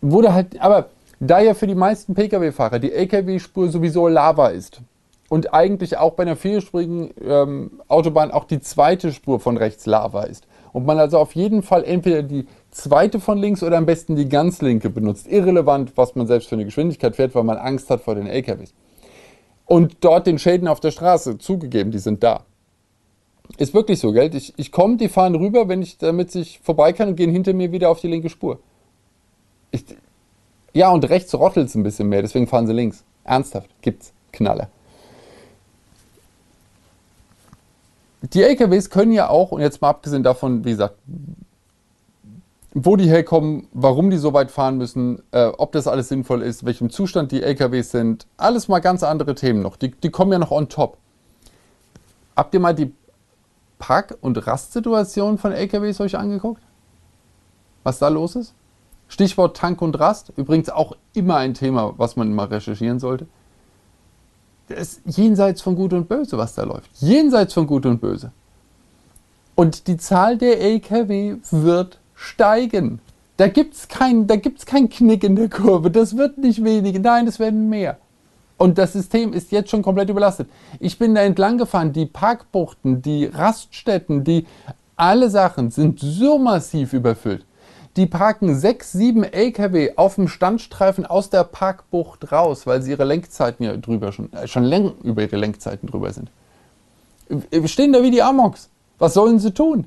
Wurde 0.00 0.34
halt, 0.34 0.60
aber 0.60 0.88
da 1.20 1.38
ja 1.38 1.54
für 1.54 1.68
die 1.68 1.76
meisten 1.76 2.16
Pkw-Fahrer 2.16 2.80
die 2.80 2.90
Lkw-Spur 2.90 3.68
sowieso 3.68 4.08
Lava 4.08 4.48
ist 4.48 4.80
und 5.28 5.54
eigentlich 5.54 5.98
auch 5.98 6.14
bei 6.14 6.24
einer 6.24 6.34
vierspurigen 6.34 7.10
ähm, 7.24 7.80
Autobahn 7.86 8.32
auch 8.32 8.42
die 8.42 8.58
zweite 8.58 9.12
Spur 9.12 9.38
von 9.38 9.56
rechts 9.56 9.86
Lava 9.86 10.24
ist 10.24 10.48
und 10.72 10.84
man 10.84 10.98
also 10.98 11.16
auf 11.18 11.36
jeden 11.36 11.62
Fall 11.62 11.84
entweder 11.84 12.24
die 12.24 12.48
zweite 12.72 13.20
von 13.20 13.38
links 13.38 13.62
oder 13.62 13.76
am 13.76 13.86
besten 13.86 14.16
die 14.16 14.28
ganz 14.28 14.62
linke 14.62 14.90
benutzt, 14.90 15.28
irrelevant, 15.28 15.92
was 15.94 16.16
man 16.16 16.26
selbst 16.26 16.48
für 16.48 16.56
eine 16.56 16.64
Geschwindigkeit 16.64 17.14
fährt, 17.14 17.36
weil 17.36 17.44
man 17.44 17.56
Angst 17.56 17.88
hat 17.88 18.00
vor 18.00 18.16
den 18.16 18.26
LKWs. 18.26 18.74
Und 19.70 19.98
dort 20.00 20.26
den 20.26 20.40
Schäden 20.40 20.66
auf 20.66 20.80
der 20.80 20.90
Straße 20.90 21.38
zugegeben, 21.38 21.92
die 21.92 22.00
sind 22.00 22.24
da. 22.24 22.44
Ist 23.56 23.72
wirklich 23.72 24.00
so, 24.00 24.10
gell? 24.10 24.34
Ich, 24.34 24.52
ich 24.56 24.72
komme, 24.72 24.96
die 24.96 25.08
fahren 25.08 25.36
rüber, 25.36 25.68
wenn 25.68 25.80
ich 25.80 25.96
damit 25.96 26.32
sich 26.32 26.58
vorbei 26.58 26.92
kann 26.92 27.10
und 27.10 27.14
gehen 27.14 27.30
hinter 27.30 27.52
mir 27.52 27.70
wieder 27.70 27.88
auf 27.88 28.00
die 28.00 28.08
linke 28.08 28.30
Spur. 28.30 28.58
Ich, 29.70 29.84
ja, 30.72 30.90
und 30.90 31.08
rechts 31.08 31.32
rottelt 31.36 31.68
es 31.68 31.76
ein 31.76 31.84
bisschen 31.84 32.08
mehr, 32.08 32.20
deswegen 32.20 32.48
fahren 32.48 32.66
sie 32.66 32.72
links. 32.72 33.04
Ernsthaft, 33.22 33.70
gibt's 33.80 34.12
Knaller. 34.32 34.70
Die 38.22 38.42
LKWs 38.42 38.90
können 38.90 39.12
ja 39.12 39.28
auch, 39.28 39.52
und 39.52 39.60
jetzt 39.60 39.80
mal 39.80 39.90
abgesehen 39.90 40.24
davon, 40.24 40.64
wie 40.64 40.70
gesagt, 40.70 40.96
wo 42.72 42.96
die 42.96 43.08
herkommen, 43.08 43.66
warum 43.72 44.10
die 44.10 44.18
so 44.18 44.32
weit 44.32 44.50
fahren 44.50 44.78
müssen, 44.78 45.22
äh, 45.32 45.46
ob 45.46 45.72
das 45.72 45.88
alles 45.88 46.08
sinnvoll 46.08 46.42
ist, 46.42 46.64
welchem 46.64 46.90
Zustand 46.90 47.32
die 47.32 47.42
LKWs 47.42 47.90
sind, 47.90 48.26
alles 48.36 48.68
mal 48.68 48.78
ganz 48.78 49.02
andere 49.02 49.34
Themen 49.34 49.60
noch. 49.62 49.76
Die, 49.76 49.90
die 49.90 50.10
kommen 50.10 50.32
ja 50.32 50.38
noch 50.38 50.52
on 50.52 50.68
top. 50.68 50.96
Habt 52.36 52.54
ihr 52.54 52.60
mal 52.60 52.74
die 52.74 52.92
Park- 53.78 54.16
und 54.20 54.46
Rastsituation 54.46 55.38
von 55.38 55.52
LKWs 55.52 56.00
euch 56.00 56.16
angeguckt? 56.16 56.62
Was 57.82 57.98
da 57.98 58.08
los 58.08 58.36
ist? 58.36 58.54
Stichwort 59.08 59.56
Tank 59.56 59.82
und 59.82 59.98
Rast, 59.98 60.32
übrigens 60.36 60.70
auch 60.70 60.96
immer 61.14 61.36
ein 61.36 61.54
Thema, 61.54 61.94
was 61.96 62.14
man 62.14 62.30
immer 62.30 62.48
recherchieren 62.48 63.00
sollte. 63.00 63.26
Das 64.68 64.98
ist 65.04 65.18
jenseits 65.18 65.62
von 65.62 65.74
Gut 65.74 65.92
und 65.92 66.08
Böse, 66.08 66.38
was 66.38 66.54
da 66.54 66.62
läuft. 66.62 66.88
Jenseits 67.00 67.54
von 67.54 67.66
Gut 67.66 67.86
und 67.86 68.00
Böse. 68.00 68.30
Und 69.56 69.88
die 69.88 69.96
Zahl 69.96 70.38
der 70.38 70.60
Lkw 70.60 71.38
wird 71.50 71.99
steigen. 72.20 73.00
Da 73.38 73.48
gibt 73.48 73.74
es 73.74 73.88
keinen 73.88 74.26
kein 74.26 74.90
Knick 74.90 75.24
in 75.24 75.34
der 75.34 75.48
Kurve. 75.48 75.90
Das 75.90 76.16
wird 76.16 76.36
nicht 76.36 76.62
weniger. 76.62 76.98
Nein, 76.98 77.26
es 77.26 77.38
werden 77.38 77.70
mehr. 77.70 77.96
Und 78.58 78.76
das 78.76 78.92
System 78.92 79.32
ist 79.32 79.50
jetzt 79.52 79.70
schon 79.70 79.80
komplett 79.80 80.10
überlastet. 80.10 80.50
Ich 80.78 80.98
bin 80.98 81.14
da 81.14 81.22
entlang 81.22 81.56
gefahren. 81.56 81.94
Die 81.94 82.04
Parkbuchten, 82.04 83.00
die 83.00 83.24
Raststätten, 83.24 84.22
die 84.22 84.46
alle 84.96 85.30
Sachen 85.30 85.70
sind 85.70 85.98
so 85.98 86.38
massiv 86.38 86.92
überfüllt. 86.92 87.46
Die 87.96 88.06
parken 88.06 88.54
sechs, 88.54 88.92
sieben 88.92 89.24
LKW 89.24 89.92
auf 89.96 90.16
dem 90.16 90.28
Standstreifen 90.28 91.06
aus 91.06 91.30
der 91.30 91.44
Parkbucht 91.44 92.30
raus, 92.30 92.66
weil 92.66 92.82
sie 92.82 92.90
ihre 92.90 93.04
Lenkzeiten 93.04 93.64
ja 93.64 93.76
drüber 93.78 94.12
schon, 94.12 94.30
äh, 94.34 94.46
schon 94.46 94.64
länger 94.64 94.92
über 95.02 95.22
ihre 95.22 95.36
Lenkzeiten 95.36 95.88
drüber 95.88 96.12
sind. 96.12 96.30
Wir 97.28 97.66
stehen 97.68 97.94
da 97.94 98.02
wie 98.02 98.10
die 98.10 98.22
Amoks. 98.22 98.68
Was 98.98 99.14
sollen 99.14 99.38
sie 99.38 99.52
tun? 99.52 99.86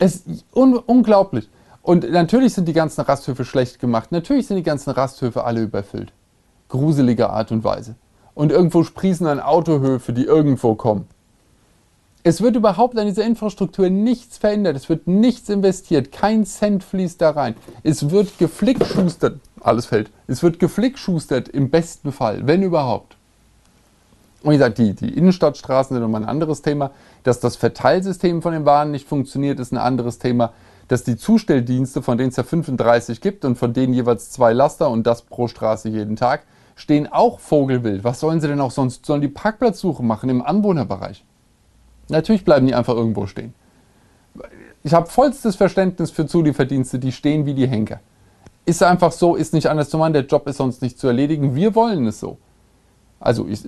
Es 0.00 0.16
ist 0.16 0.44
un 0.54 0.76
unglaublich. 0.76 1.48
Und 1.82 2.10
natürlich 2.10 2.54
sind 2.54 2.66
die 2.66 2.72
ganzen 2.72 3.02
Rasthöfe 3.02 3.44
schlecht 3.44 3.78
gemacht. 3.78 4.12
Natürlich 4.12 4.46
sind 4.46 4.56
die 4.56 4.62
ganzen 4.62 4.90
Rasthöfe 4.90 5.44
alle 5.44 5.60
überfüllt. 5.60 6.12
Gruselige 6.68 7.28
Art 7.28 7.52
und 7.52 7.64
Weise. 7.64 7.96
Und 8.34 8.50
irgendwo 8.50 8.82
sprießen 8.82 9.26
dann 9.26 9.40
Autohöfe, 9.40 10.14
die 10.14 10.24
irgendwo 10.24 10.74
kommen. 10.74 11.06
Es 12.22 12.40
wird 12.40 12.56
überhaupt 12.56 12.98
an 12.98 13.06
dieser 13.06 13.24
Infrastruktur 13.24 13.90
nichts 13.90 14.38
verändert, 14.38 14.76
es 14.76 14.90
wird 14.90 15.06
nichts 15.06 15.48
investiert, 15.48 16.12
kein 16.12 16.44
Cent 16.44 16.84
fließt 16.84 17.20
da 17.20 17.30
rein. 17.30 17.54
Es 17.82 18.10
wird 18.10 18.38
geflickschustert, 18.38 19.40
alles 19.60 19.86
fällt, 19.86 20.10
es 20.26 20.42
wird 20.42 20.58
geflickschustert 20.58 21.48
im 21.48 21.70
besten 21.70 22.12
Fall, 22.12 22.46
wenn 22.46 22.62
überhaupt. 22.62 23.16
Und 24.42 24.52
wie 24.52 24.56
gesagt, 24.56 24.78
die, 24.78 24.94
die 24.94 25.16
Innenstadtstraßen 25.16 25.94
sind 25.94 26.02
nochmal 26.02 26.22
ein 26.22 26.28
anderes 26.28 26.62
Thema. 26.62 26.90
Dass 27.22 27.40
das 27.40 27.56
Verteilsystem 27.56 28.42
von 28.42 28.52
den 28.52 28.64
Waren 28.64 28.90
nicht 28.90 29.06
funktioniert, 29.06 29.60
ist 29.60 29.72
ein 29.72 29.78
anderes 29.78 30.18
Thema. 30.18 30.52
Dass 30.88 31.04
die 31.04 31.16
Zustelldienste, 31.16 32.02
von 32.02 32.18
denen 32.18 32.30
es 32.30 32.36
ja 32.36 32.42
35 32.42 33.20
gibt 33.20 33.44
und 33.44 33.56
von 33.56 33.72
denen 33.72 33.92
jeweils 33.92 34.30
zwei 34.30 34.52
Laster 34.52 34.90
und 34.90 35.06
das 35.06 35.22
pro 35.22 35.46
Straße 35.46 35.88
jeden 35.88 36.16
Tag, 36.16 36.42
stehen 36.74 37.06
auch 37.06 37.38
vogelwild. 37.38 38.04
Was 38.04 38.20
sollen 38.20 38.40
sie 38.40 38.48
denn 38.48 38.60
auch 38.60 38.70
sonst? 38.70 39.06
Sollen 39.06 39.20
die 39.20 39.28
Parkplatzsuche 39.28 40.02
machen 40.02 40.30
im 40.30 40.42
Anwohnerbereich? 40.42 41.24
Natürlich 42.08 42.44
bleiben 42.44 42.66
die 42.66 42.74
einfach 42.74 42.94
irgendwo 42.94 43.26
stehen. 43.26 43.54
Ich 44.82 44.94
habe 44.94 45.06
vollstes 45.08 45.56
Verständnis 45.56 46.10
für 46.10 46.26
Zulieferdienste, 46.26 46.98
die 46.98 47.12
stehen 47.12 47.44
wie 47.46 47.54
die 47.54 47.68
Henker. 47.68 48.00
Ist 48.64 48.82
einfach 48.82 49.12
so, 49.12 49.36
ist 49.36 49.52
nicht 49.52 49.68
anders 49.68 49.90
zu 49.90 49.98
machen, 49.98 50.14
der 50.14 50.24
Job 50.24 50.46
ist 50.48 50.56
sonst 50.56 50.82
nicht 50.82 50.98
zu 50.98 51.06
erledigen. 51.06 51.54
Wir 51.54 51.74
wollen 51.74 52.06
es 52.06 52.18
so. 52.18 52.38
Also 53.18 53.46
ich, 53.46 53.60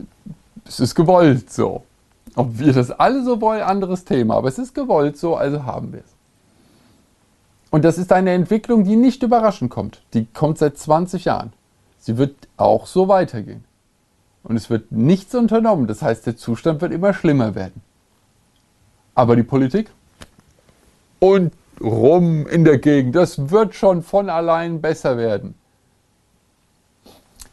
es 0.67 0.81
ist 0.81 0.95
gewollt 0.95 1.51
so. 1.53 1.83
Ob 2.35 2.59
wir 2.59 2.73
das 2.73 2.91
alle 2.91 3.25
so 3.25 3.41
wollen, 3.41 3.63
anderes 3.63 4.05
Thema. 4.05 4.37
Aber 4.37 4.49
es 4.49 4.59
ist 4.59 4.75
gewollt 4.75 5.19
so, 5.19 5.37
also 5.37 5.65
haben 5.65 5.93
wir 5.93 6.01
es. 6.01 6.13
Und 7.71 7.85
das 7.85 7.99
ist 7.99 8.13
eine 8.13 8.33
Entwicklung, 8.33 8.85
die 8.85 8.97
nicht 8.97 9.23
überraschend 9.23 9.71
kommt. 9.71 10.03
Die 10.13 10.27
kommt 10.27 10.59
seit 10.59 10.77
20 10.79 11.25
Jahren. 11.25 11.53
Sie 11.99 12.19
wird 12.19 12.35
auch 12.57 12.87
so 12.87 13.09
weitergehen. 13.09 13.65
Und 14.43 14.57
es 14.57 14.69
wird 14.71 14.93
nichts 14.93 15.35
unternommen. 15.35 15.87
Das 15.87 16.03
heißt, 16.03 16.27
der 16.27 16.37
Zustand 16.37 16.81
wird 16.81 16.93
immer 16.93 17.15
schlimmer 17.15 17.55
werden. 17.55 17.81
Aber 19.15 19.37
die 19.37 19.43
Politik 19.43 19.91
und 21.21 21.53
rum 21.81 22.47
in 22.47 22.65
der 22.65 22.79
Gegend, 22.79 23.15
das 23.15 23.51
wird 23.51 23.75
schon 23.75 24.03
von 24.03 24.29
allein 24.29 24.81
besser 24.81 25.17
werden. 25.17 25.55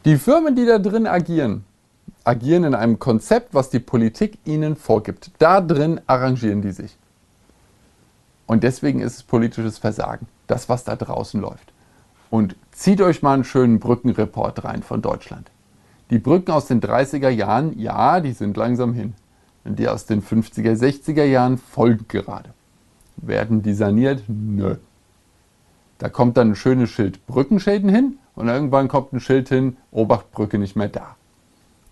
Die 0.05 0.17
Firmen, 0.17 0.55
die 0.55 0.65
da 0.65 0.79
drin 0.79 1.07
agieren, 1.07 1.65
agieren 2.29 2.63
in 2.63 2.75
einem 2.75 2.99
Konzept, 2.99 3.53
was 3.53 3.69
die 3.69 3.79
Politik 3.79 4.37
ihnen 4.45 4.75
vorgibt. 4.75 5.31
Da 5.39 5.59
drin 5.59 5.99
arrangieren 6.07 6.61
die 6.61 6.71
sich. 6.71 6.95
Und 8.45 8.63
deswegen 8.63 9.01
ist 9.01 9.17
es 9.17 9.23
politisches 9.23 9.77
Versagen, 9.77 10.27
das, 10.47 10.69
was 10.69 10.83
da 10.83 10.95
draußen 10.95 11.41
läuft. 11.41 11.73
Und 12.29 12.55
zieht 12.71 13.01
euch 13.01 13.21
mal 13.21 13.33
einen 13.33 13.43
schönen 13.43 13.79
Brückenreport 13.79 14.63
rein 14.63 14.83
von 14.83 15.01
Deutschland. 15.01 15.51
Die 16.09 16.19
Brücken 16.19 16.51
aus 16.51 16.67
den 16.67 16.79
30er 16.79 17.29
Jahren, 17.29 17.77
ja, 17.77 18.19
die 18.21 18.31
sind 18.31 18.55
langsam 18.55 18.93
hin 18.93 19.13
die 19.65 19.87
aus 19.87 20.05
den 20.05 20.21
50er, 20.21 20.75
60er 20.75 21.23
Jahren 21.23 21.57
folgen 21.57 22.05
gerade. 22.07 22.49
Werden 23.17 23.61
die 23.61 23.73
saniert? 23.73 24.23
Nö. 24.27 24.75
Da 25.97 26.09
kommt 26.09 26.37
dann 26.37 26.51
ein 26.51 26.55
schönes 26.55 26.89
Schild 26.89 27.25
Brückenschäden 27.27 27.89
hin 27.89 28.17
und 28.35 28.47
irgendwann 28.47 28.87
kommt 28.87 29.11
ein 29.13 29.19
Schild 29.19 29.49
hin, 29.49 29.77
Obachtbrücke 29.91 30.57
nicht 30.57 30.75
mehr 30.75 30.87
da. 30.87 31.15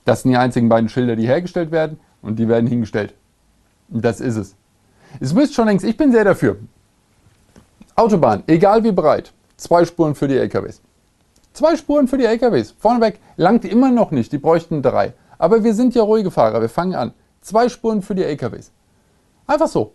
Das 0.07 0.21
sind 0.21 0.31
die 0.31 0.37
einzigen 0.37 0.69
beiden 0.69 0.87
Schilder, 0.87 1.17
die 1.17 1.27
hergestellt 1.27 1.69
werden 1.69 1.99
und 2.21 2.39
die 2.39 2.47
werden 2.47 2.65
hingestellt. 2.65 3.13
Und 3.89 4.05
das 4.05 4.21
ist 4.21 4.37
es. 4.37 4.55
Es 5.19 5.33
müsste 5.33 5.55
schon 5.55 5.67
längst, 5.67 5.83
ich 5.83 5.97
bin 5.97 6.13
sehr 6.13 6.23
dafür. 6.23 6.55
Autobahn, 7.93 8.41
egal 8.47 8.85
wie 8.85 8.93
breit, 8.93 9.33
zwei 9.57 9.83
Spuren 9.83 10.15
für 10.15 10.29
die 10.29 10.37
LKWs. 10.37 10.81
Zwei 11.51 11.75
Spuren 11.75 12.07
für 12.07 12.17
die 12.17 12.23
LKWs. 12.23 12.73
Vorneweg 12.79 13.19
langt 13.35 13.65
immer 13.65 13.91
noch 13.91 14.11
nicht, 14.11 14.31
die 14.31 14.37
bräuchten 14.37 14.81
drei. 14.81 15.11
Aber 15.37 15.65
wir 15.65 15.73
sind 15.73 15.93
ja 15.93 16.03
ruhige 16.03 16.31
Fahrer, 16.31 16.61
wir 16.61 16.69
fangen 16.69 16.95
an. 16.95 17.13
Zwei 17.41 17.67
Spuren 17.67 18.01
für 18.01 18.15
die 18.15 18.23
LKWs. 18.23 18.71
Einfach 19.45 19.67
so. 19.67 19.91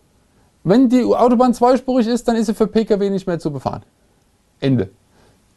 Wenn 0.62 0.90
die 0.90 1.04
Autobahn 1.04 1.54
zweispurig 1.54 2.06
ist, 2.06 2.28
dann 2.28 2.36
ist 2.36 2.46
sie 2.46 2.54
für 2.54 2.66
Pkw 2.66 3.08
nicht 3.08 3.26
mehr 3.26 3.38
zu 3.38 3.50
befahren. 3.50 3.82
Ende. 4.60 4.90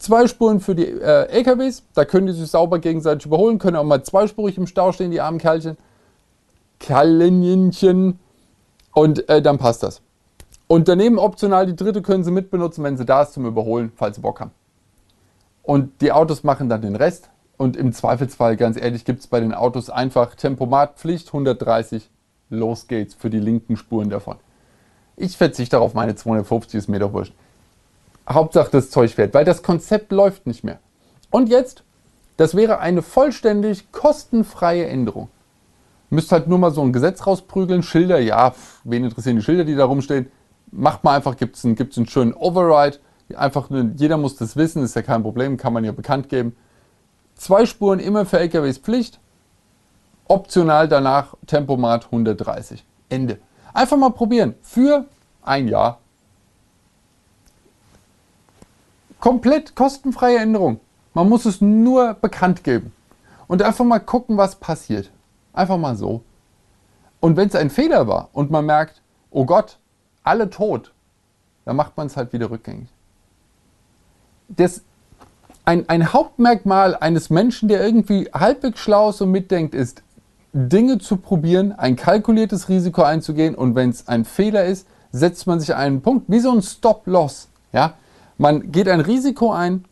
Zwei 0.06 0.28
Spuren 0.28 0.60
für 0.60 0.76
die 0.76 0.86
äh, 0.86 1.30
LKWs, 1.30 1.82
da 1.96 2.06
können 2.06 2.28
die 2.28 2.34
sich 2.34 2.52
sauber 2.52 2.78
gegenseitig 2.78 3.26
überholen, 3.26 3.58
können 3.58 3.76
auch 3.76 3.84
mal 3.84 4.04
zweispurig 4.04 4.56
im 4.56 4.68
Stau 4.68 4.92
stehen, 4.92 5.10
die 5.10 5.20
armen 5.20 5.40
Kerlchen. 5.40 5.78
Kerlenchen. 6.78 8.20
Und 8.94 9.28
äh, 9.28 9.42
dann 9.42 9.58
passt 9.58 9.82
das. 9.82 10.04
Und 10.68 10.88
daneben 10.88 11.18
optional 11.18 11.66
die 11.66 11.76
dritte 11.76 12.04
können 12.04 12.24
sie 12.24 12.30
mitbenutzen, 12.30 12.84
wenn 12.84 12.98
sie 12.98 13.06
da 13.06 13.24
ist 13.24 13.34
zum 13.34 13.48
Überholen, 13.48 13.92
falls 13.96 14.18
sie 14.18 14.22
Bock 14.22 14.42
haben. 14.42 14.52
Und 15.64 16.00
die 16.02 16.12
Autos 16.12 16.44
machen 16.44 16.70
dann 16.70 16.84
den 16.84 16.96
Rest. 16.96 17.32
Und 17.58 17.76
im 17.76 17.92
Zweifelsfall, 17.92 18.58
ganz 18.58 18.78
ehrlich, 18.80 19.06
gibt 19.06 19.22
es 19.22 19.28
bei 19.28 19.40
den 19.40 19.56
Autos 19.56 19.90
einfach 19.90 20.36
Tempomatpflicht 20.36 21.30
130. 21.30 22.12
Los 22.52 22.86
geht's 22.86 23.16
für 23.16 23.32
die 23.32 23.40
linken 23.40 23.76
Spuren 23.76 24.12
davon. 24.12 24.36
Ich 25.16 25.36
verzichte 25.36 25.78
darauf, 25.78 25.96
meine 25.96 26.14
250 26.14 26.78
ist 26.78 26.90
mir 26.90 27.00
doch 27.00 27.12
wurscht. 27.12 27.34
Hauptsache 28.28 28.72
das 28.72 28.90
Zeug 28.90 29.12
fährt, 29.12 29.34
weil 29.34 29.46
das 29.46 29.64
Konzept 29.64 30.12
läuft 30.12 30.48
nicht 30.48 30.64
mehr. 30.64 30.80
Und 31.30 31.50
jetzt, 31.50 31.84
das 32.38 32.56
wäre 32.56 32.80
eine 32.80 33.02
vollständig 33.02 33.92
kostenfreie 33.92 34.88
Änderung. 34.88 35.30
Müsst 36.10 36.32
halt 36.32 36.48
nur 36.48 36.60
mal 36.60 36.72
so 36.72 36.82
ein 36.82 36.94
Gesetz 36.94 37.26
rausprügeln, 37.26 37.84
Schilder, 37.84 38.20
ja, 38.20 38.54
wen 38.84 39.04
interessieren 39.04 39.38
die 39.38 39.42
Schilder, 39.42 39.66
die 39.66 39.76
da 39.76 39.86
rumstehen? 39.86 40.32
Macht 40.72 41.04
mal 41.04 41.16
einfach, 41.16 41.38
gibt 41.38 41.56
es 41.56 41.66
einen, 41.66 41.76
gibt's 41.76 41.98
einen 41.98 42.08
schönen 42.08 42.34
Override. 42.34 42.98
Einfach, 43.36 43.70
jeder 43.98 44.18
muss 44.18 44.36
das 44.36 44.56
wissen, 44.56 44.84
ist 44.84 44.96
ja 44.96 45.02
kein 45.02 45.24
Problem, 45.24 45.58
kann 45.58 45.74
man 45.74 45.84
ja 45.84 45.92
bekannt 45.92 46.30
geben. 46.30 46.56
Zwei 47.36 47.66
Spuren 47.66 48.00
immer 48.00 48.26
für 48.26 48.40
LKWs 48.40 48.78
Pflicht. 48.78 49.20
Optional 50.28 50.88
danach 50.88 51.36
Tempomat 51.46 52.06
130. 52.06 52.84
Ende. 53.10 53.40
Einfach 53.74 53.98
mal 53.98 54.12
probieren. 54.12 54.56
Für 54.62 55.06
ein 55.42 55.68
Jahr. 55.68 56.00
Komplett 59.26 59.74
kostenfreie 59.74 60.38
Änderung. 60.38 60.80
Man 61.16 61.28
muss 61.28 61.46
es 61.46 61.60
nur 61.60 62.14
bekannt 62.14 62.64
geben. 62.64 62.94
Und 63.48 63.64
einfach 63.64 63.84
mal 63.84 63.98
gucken, 63.98 64.38
was 64.38 64.58
passiert. 64.58 65.10
Einfach 65.52 65.80
mal 65.80 65.96
so. 65.96 66.22
Und 67.22 67.36
wenn 67.36 67.48
es 67.48 67.56
ein 67.56 67.72
Fehler 67.72 68.08
war 68.08 68.30
und 68.34 68.52
man 68.52 68.68
merkt, 68.68 69.02
oh 69.32 69.48
Gott, 69.48 69.80
alle 70.24 70.52
tot, 70.52 70.94
dann 71.66 71.76
macht 71.76 71.98
man 71.98 72.06
es 72.06 72.16
halt 72.16 72.34
wieder 72.34 72.52
rückgängig. 72.52 72.88
Das, 74.48 74.84
ein, 75.66 75.90
ein 75.90 76.14
Hauptmerkmal 76.14 76.96
eines 76.96 77.32
Menschen, 77.32 77.68
der 77.68 77.84
irgendwie 77.84 78.30
halbwegs 78.32 78.80
schlau 78.80 79.10
ist 79.10 79.22
und 79.22 79.32
mitdenkt, 79.32 79.74
ist, 79.74 80.04
Dinge 80.54 81.00
zu 81.00 81.18
probieren, 81.18 81.72
ein 81.72 81.96
kalkuliertes 81.96 82.70
Risiko 82.70 83.02
einzugehen 83.02 83.56
und 83.56 83.74
wenn 83.74 83.90
es 83.90 84.08
ein 84.08 84.24
Fehler 84.24 84.66
ist, 84.66 84.86
setzt 85.12 85.48
man 85.48 85.60
sich 85.60 85.74
einen 85.74 86.04
Punkt, 86.04 86.26
wie 86.30 86.42
so 86.42 86.52
ein 86.52 86.62
Stop-Loss. 86.62 87.48
Ja? 87.74 87.96
Man 88.38 88.72
geht 88.72 88.88
ein 88.88 89.00
Risiko 89.00 89.52
ein, 89.52 89.86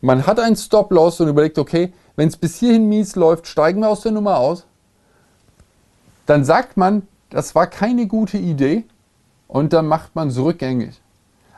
man 0.00 0.26
hat 0.26 0.40
einen 0.40 0.56
Stop-Loss 0.56 1.20
und 1.20 1.28
überlegt, 1.28 1.58
okay, 1.58 1.92
wenn 2.16 2.28
es 2.28 2.36
bis 2.36 2.56
hierhin 2.56 2.88
mies 2.88 3.16
läuft, 3.16 3.46
steigen 3.46 3.80
wir 3.80 3.88
aus 3.88 4.00
der 4.02 4.12
Nummer 4.12 4.38
aus. 4.38 4.66
Dann 6.26 6.44
sagt 6.44 6.76
man, 6.76 7.06
das 7.30 7.54
war 7.54 7.66
keine 7.66 8.06
gute 8.06 8.38
Idee 8.38 8.84
und 9.48 9.72
dann 9.72 9.86
macht 9.86 10.14
man 10.14 10.28
es 10.28 10.38
rückgängig. 10.38 11.00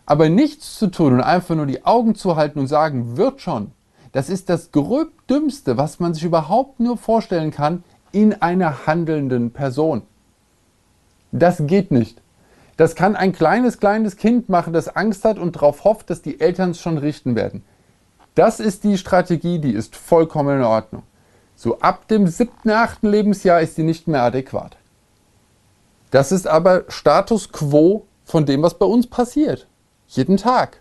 Aber 0.06 0.28
nichts 0.28 0.78
zu 0.78 0.88
tun 0.88 1.14
und 1.14 1.20
einfach 1.20 1.54
nur 1.54 1.66
die 1.66 1.84
Augen 1.84 2.14
zu 2.14 2.36
halten 2.36 2.58
und 2.58 2.66
sagen, 2.66 3.16
wird 3.16 3.40
schon, 3.40 3.72
das 4.12 4.28
ist 4.28 4.48
das 4.48 4.70
gröbdümmste, 4.70 5.76
was 5.76 5.98
man 5.98 6.14
sich 6.14 6.24
überhaupt 6.24 6.80
nur 6.80 6.98
vorstellen 6.98 7.50
kann 7.50 7.82
in 8.12 8.34
einer 8.42 8.86
handelnden 8.86 9.50
Person. 9.50 10.02
Das 11.32 11.66
geht 11.66 11.90
nicht. 11.90 12.20
Das 12.76 12.94
kann 12.94 13.14
ein 13.16 13.32
kleines, 13.32 13.78
kleines 13.78 14.16
Kind 14.16 14.48
machen, 14.48 14.72
das 14.72 14.88
Angst 14.88 15.24
hat 15.24 15.38
und 15.38 15.56
darauf 15.56 15.84
hofft, 15.84 16.10
dass 16.10 16.22
die 16.22 16.40
Eltern 16.40 16.70
es 16.70 16.80
schon 16.80 16.98
richten 16.98 17.36
werden. 17.36 17.64
Das 18.34 18.58
ist 18.58 18.82
die 18.82 18.98
Strategie, 18.98 19.60
die 19.60 19.72
ist 19.72 19.94
vollkommen 19.94 20.58
in 20.58 20.64
Ordnung. 20.64 21.04
So 21.54 21.78
ab 21.78 22.08
dem 22.08 22.26
siebten, 22.26 22.70
achten 22.70 23.08
Lebensjahr 23.08 23.60
ist 23.60 23.76
die 23.78 23.84
nicht 23.84 24.08
mehr 24.08 24.22
adäquat. 24.22 24.76
Das 26.10 26.32
ist 26.32 26.48
aber 26.48 26.84
Status 26.88 27.52
quo 27.52 28.06
von 28.24 28.44
dem, 28.44 28.62
was 28.62 28.74
bei 28.74 28.86
uns 28.86 29.06
passiert. 29.06 29.68
Jeden 30.08 30.36
Tag. 30.36 30.80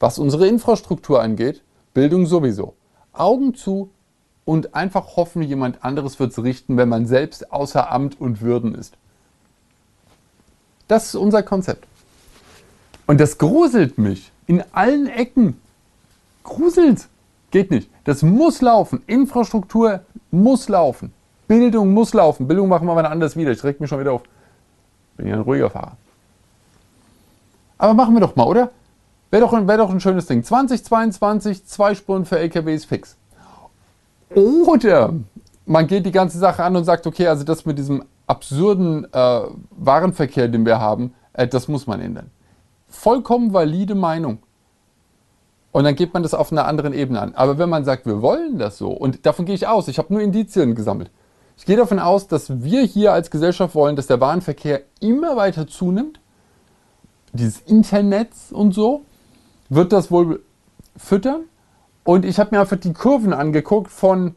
Was 0.00 0.18
unsere 0.18 0.46
Infrastruktur 0.46 1.22
angeht, 1.22 1.62
Bildung 1.92 2.26
sowieso. 2.26 2.74
Augen 3.12 3.54
zu, 3.54 3.90
und 4.44 4.74
einfach 4.74 5.16
hoffen, 5.16 5.42
jemand 5.42 5.84
anderes 5.84 6.20
wird 6.20 6.32
es 6.32 6.42
richten, 6.42 6.76
wenn 6.76 6.88
man 6.88 7.06
selbst 7.06 7.50
außer 7.50 7.90
Amt 7.90 8.20
und 8.20 8.40
Würden 8.40 8.74
ist. 8.74 8.96
Das 10.88 11.06
ist 11.06 11.14
unser 11.14 11.42
Konzept. 11.42 11.86
Und 13.06 13.20
das 13.20 13.38
gruselt 13.38 13.98
mich 13.98 14.30
in 14.46 14.62
allen 14.72 15.06
Ecken. 15.06 15.60
Gruselt. 16.42 17.08
Geht 17.50 17.70
nicht. 17.70 17.88
Das 18.04 18.22
muss 18.22 18.60
laufen. 18.60 19.02
Infrastruktur 19.06 20.00
muss 20.30 20.68
laufen. 20.68 21.12
Bildung 21.46 21.92
muss 21.92 22.12
laufen. 22.14 22.48
Bildung 22.48 22.68
machen 22.68 22.86
wir 22.86 22.94
mal 22.94 23.06
anders 23.06 23.36
wieder. 23.36 23.52
Ich 23.52 23.62
reg 23.64 23.80
mich 23.80 23.88
schon 23.88 24.00
wieder 24.00 24.12
auf. 24.12 24.22
Bin 25.16 25.26
ja 25.26 25.34
ein 25.34 25.40
ruhiger 25.40 25.70
Fahrer. 25.70 25.96
Aber 27.78 27.94
machen 27.94 28.14
wir 28.14 28.20
doch 28.20 28.36
mal, 28.36 28.46
oder? 28.46 28.70
Wäre 29.30 29.42
doch, 29.42 29.52
wär 29.52 29.76
doch 29.76 29.90
ein 29.90 30.00
schönes 30.00 30.26
Ding. 30.26 30.44
2022, 30.44 31.66
zwei 31.66 31.94
Spuren 31.94 32.24
für 32.24 32.38
LKWs 32.38 32.84
fix. 32.84 33.16
Oder 34.34 35.14
man 35.66 35.86
geht 35.86 36.06
die 36.06 36.12
ganze 36.12 36.38
Sache 36.38 36.62
an 36.62 36.76
und 36.76 36.84
sagt, 36.84 37.06
okay, 37.06 37.26
also 37.26 37.44
das 37.44 37.64
mit 37.64 37.78
diesem 37.78 38.04
absurden 38.26 39.06
äh, 39.12 39.40
Warenverkehr, 39.70 40.48
den 40.48 40.64
wir 40.66 40.80
haben, 40.80 41.14
äh, 41.32 41.46
das 41.46 41.68
muss 41.68 41.86
man 41.86 42.00
ändern. 42.00 42.30
Vollkommen 42.88 43.52
valide 43.52 43.94
Meinung. 43.94 44.38
Und 45.72 45.84
dann 45.84 45.96
geht 45.96 46.14
man 46.14 46.22
das 46.22 46.34
auf 46.34 46.52
einer 46.52 46.66
anderen 46.66 46.92
Ebene 46.92 47.20
an. 47.20 47.34
Aber 47.34 47.58
wenn 47.58 47.68
man 47.68 47.84
sagt, 47.84 48.06
wir 48.06 48.22
wollen 48.22 48.58
das 48.58 48.78
so, 48.78 48.90
und 48.92 49.26
davon 49.26 49.44
gehe 49.44 49.56
ich 49.56 49.66
aus, 49.66 49.88
ich 49.88 49.98
habe 49.98 50.12
nur 50.12 50.22
Indizien 50.22 50.74
gesammelt. 50.74 51.10
Ich 51.56 51.66
gehe 51.66 51.76
davon 51.76 51.98
aus, 51.98 52.28
dass 52.28 52.62
wir 52.62 52.82
hier 52.82 53.12
als 53.12 53.30
Gesellschaft 53.30 53.74
wollen, 53.74 53.96
dass 53.96 54.06
der 54.06 54.20
Warenverkehr 54.20 54.82
immer 55.00 55.36
weiter 55.36 55.66
zunimmt. 55.66 56.20
Dieses 57.32 57.60
Internet 57.60 58.30
und 58.52 58.72
so 58.72 59.04
wird 59.68 59.92
das 59.92 60.10
wohl 60.10 60.42
füttern. 60.96 61.42
Und 62.04 62.24
ich 62.24 62.38
habe 62.38 62.54
mir 62.54 62.60
einfach 62.60 62.76
die 62.76 62.92
Kurven 62.92 63.32
angeguckt 63.32 63.90
von 63.90 64.34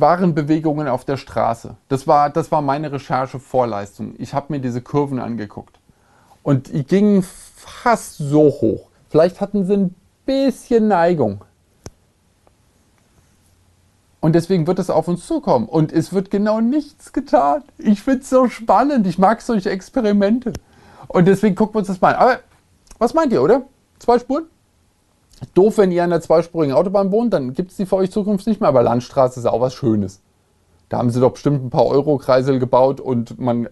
Warenbewegungen 0.00 0.88
auf 0.88 1.04
der 1.04 1.16
Straße. 1.16 1.76
Das 1.88 2.06
war, 2.06 2.30
das 2.30 2.52
war 2.52 2.62
meine 2.62 2.92
Recherche-Vorleistung. 2.92 4.14
Ich 4.18 4.34
habe 4.34 4.46
mir 4.52 4.60
diese 4.60 4.80
Kurven 4.80 5.18
angeguckt. 5.18 5.78
Und 6.42 6.68
die 6.72 6.84
gingen 6.84 7.22
fast 7.22 8.18
so 8.18 8.44
hoch. 8.44 8.88
Vielleicht 9.10 9.40
hatten 9.40 9.66
sie 9.66 9.74
ein 9.74 9.94
bisschen 10.24 10.88
Neigung. 10.88 11.44
Und 14.20 14.34
deswegen 14.34 14.66
wird 14.66 14.78
es 14.78 14.90
auf 14.90 15.08
uns 15.08 15.26
zukommen. 15.26 15.66
Und 15.66 15.92
es 15.92 16.12
wird 16.12 16.30
genau 16.30 16.60
nichts 16.60 17.12
getan. 17.12 17.62
Ich 17.78 18.02
finde 18.02 18.20
es 18.20 18.30
so 18.30 18.48
spannend. 18.48 19.06
Ich 19.06 19.18
mag 19.18 19.40
solche 19.42 19.70
Experimente. 19.70 20.52
Und 21.06 21.26
deswegen 21.26 21.54
gucken 21.54 21.74
wir 21.74 21.78
uns 21.80 21.88
das 21.88 22.00
mal 22.00 22.14
an. 22.14 22.20
Aber 22.20 22.40
was 22.98 23.14
meint 23.14 23.32
ihr, 23.32 23.42
oder? 23.42 23.62
Zwei 23.98 24.18
Spuren? 24.18 24.46
Doof, 25.54 25.78
wenn 25.78 25.92
ihr 25.92 26.04
an 26.04 26.10
der 26.10 26.20
zweispurigen 26.20 26.74
Autobahn 26.74 27.12
wohnt, 27.12 27.32
dann 27.32 27.52
gibt 27.52 27.70
es 27.70 27.76
die 27.76 27.86
für 27.86 27.96
euch 27.96 28.10
zukünftig 28.10 28.46
nicht 28.46 28.60
mehr, 28.60 28.68
aber 28.68 28.82
Landstraße 28.82 29.40
ist 29.40 29.46
auch 29.46 29.60
was 29.60 29.74
Schönes. 29.74 30.22
Da 30.88 30.98
haben 30.98 31.10
sie 31.10 31.20
doch 31.20 31.32
bestimmt 31.32 31.64
ein 31.64 31.70
paar 31.70 31.86
Euro-Kreisel 31.86 32.58
gebaut 32.58 33.00
und 33.00 33.38
man, 33.38 33.68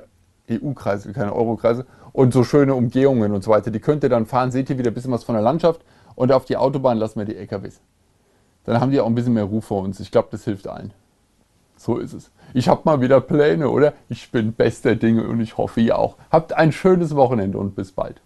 EU-Kreisel, 0.50 1.12
keine 1.12 1.34
Euro-Kreisel, 1.34 1.86
und 2.12 2.32
so 2.32 2.44
schöne 2.44 2.74
Umgehungen 2.74 3.32
und 3.32 3.42
so 3.42 3.50
weiter. 3.50 3.70
Die 3.70 3.80
könnt 3.80 4.02
ihr 4.02 4.08
dann 4.08 4.26
fahren, 4.26 4.50
seht 4.50 4.70
ihr 4.70 4.78
wieder 4.78 4.90
ein 4.90 4.94
bisschen 4.94 5.12
was 5.12 5.24
von 5.24 5.34
der 5.34 5.42
Landschaft 5.42 5.82
und 6.14 6.32
auf 6.32 6.44
die 6.44 6.56
Autobahn 6.56 6.98
lassen 6.98 7.18
wir 7.18 7.26
die 7.26 7.36
LKWs. 7.36 7.80
Dann 8.64 8.80
haben 8.80 8.90
die 8.90 9.00
auch 9.00 9.06
ein 9.06 9.14
bisschen 9.14 9.34
mehr 9.34 9.44
Ruf 9.44 9.66
vor 9.66 9.82
uns. 9.82 10.00
Ich 10.00 10.10
glaube, 10.10 10.28
das 10.30 10.44
hilft 10.44 10.66
allen. 10.66 10.92
So 11.76 11.98
ist 11.98 12.14
es. 12.14 12.30
Ich 12.54 12.68
habe 12.68 12.82
mal 12.84 13.00
wieder 13.00 13.20
Pläne, 13.20 13.68
oder? 13.68 13.92
Ich 14.08 14.30
bin 14.30 14.52
bester 14.52 14.96
Dinge 14.96 15.28
und 15.28 15.40
ich 15.40 15.56
hoffe, 15.58 15.80
ihr 15.80 15.98
auch. 15.98 16.16
Habt 16.30 16.54
ein 16.54 16.72
schönes 16.72 17.14
Wochenende 17.14 17.58
und 17.58 17.76
bis 17.76 17.92
bald. 17.92 18.22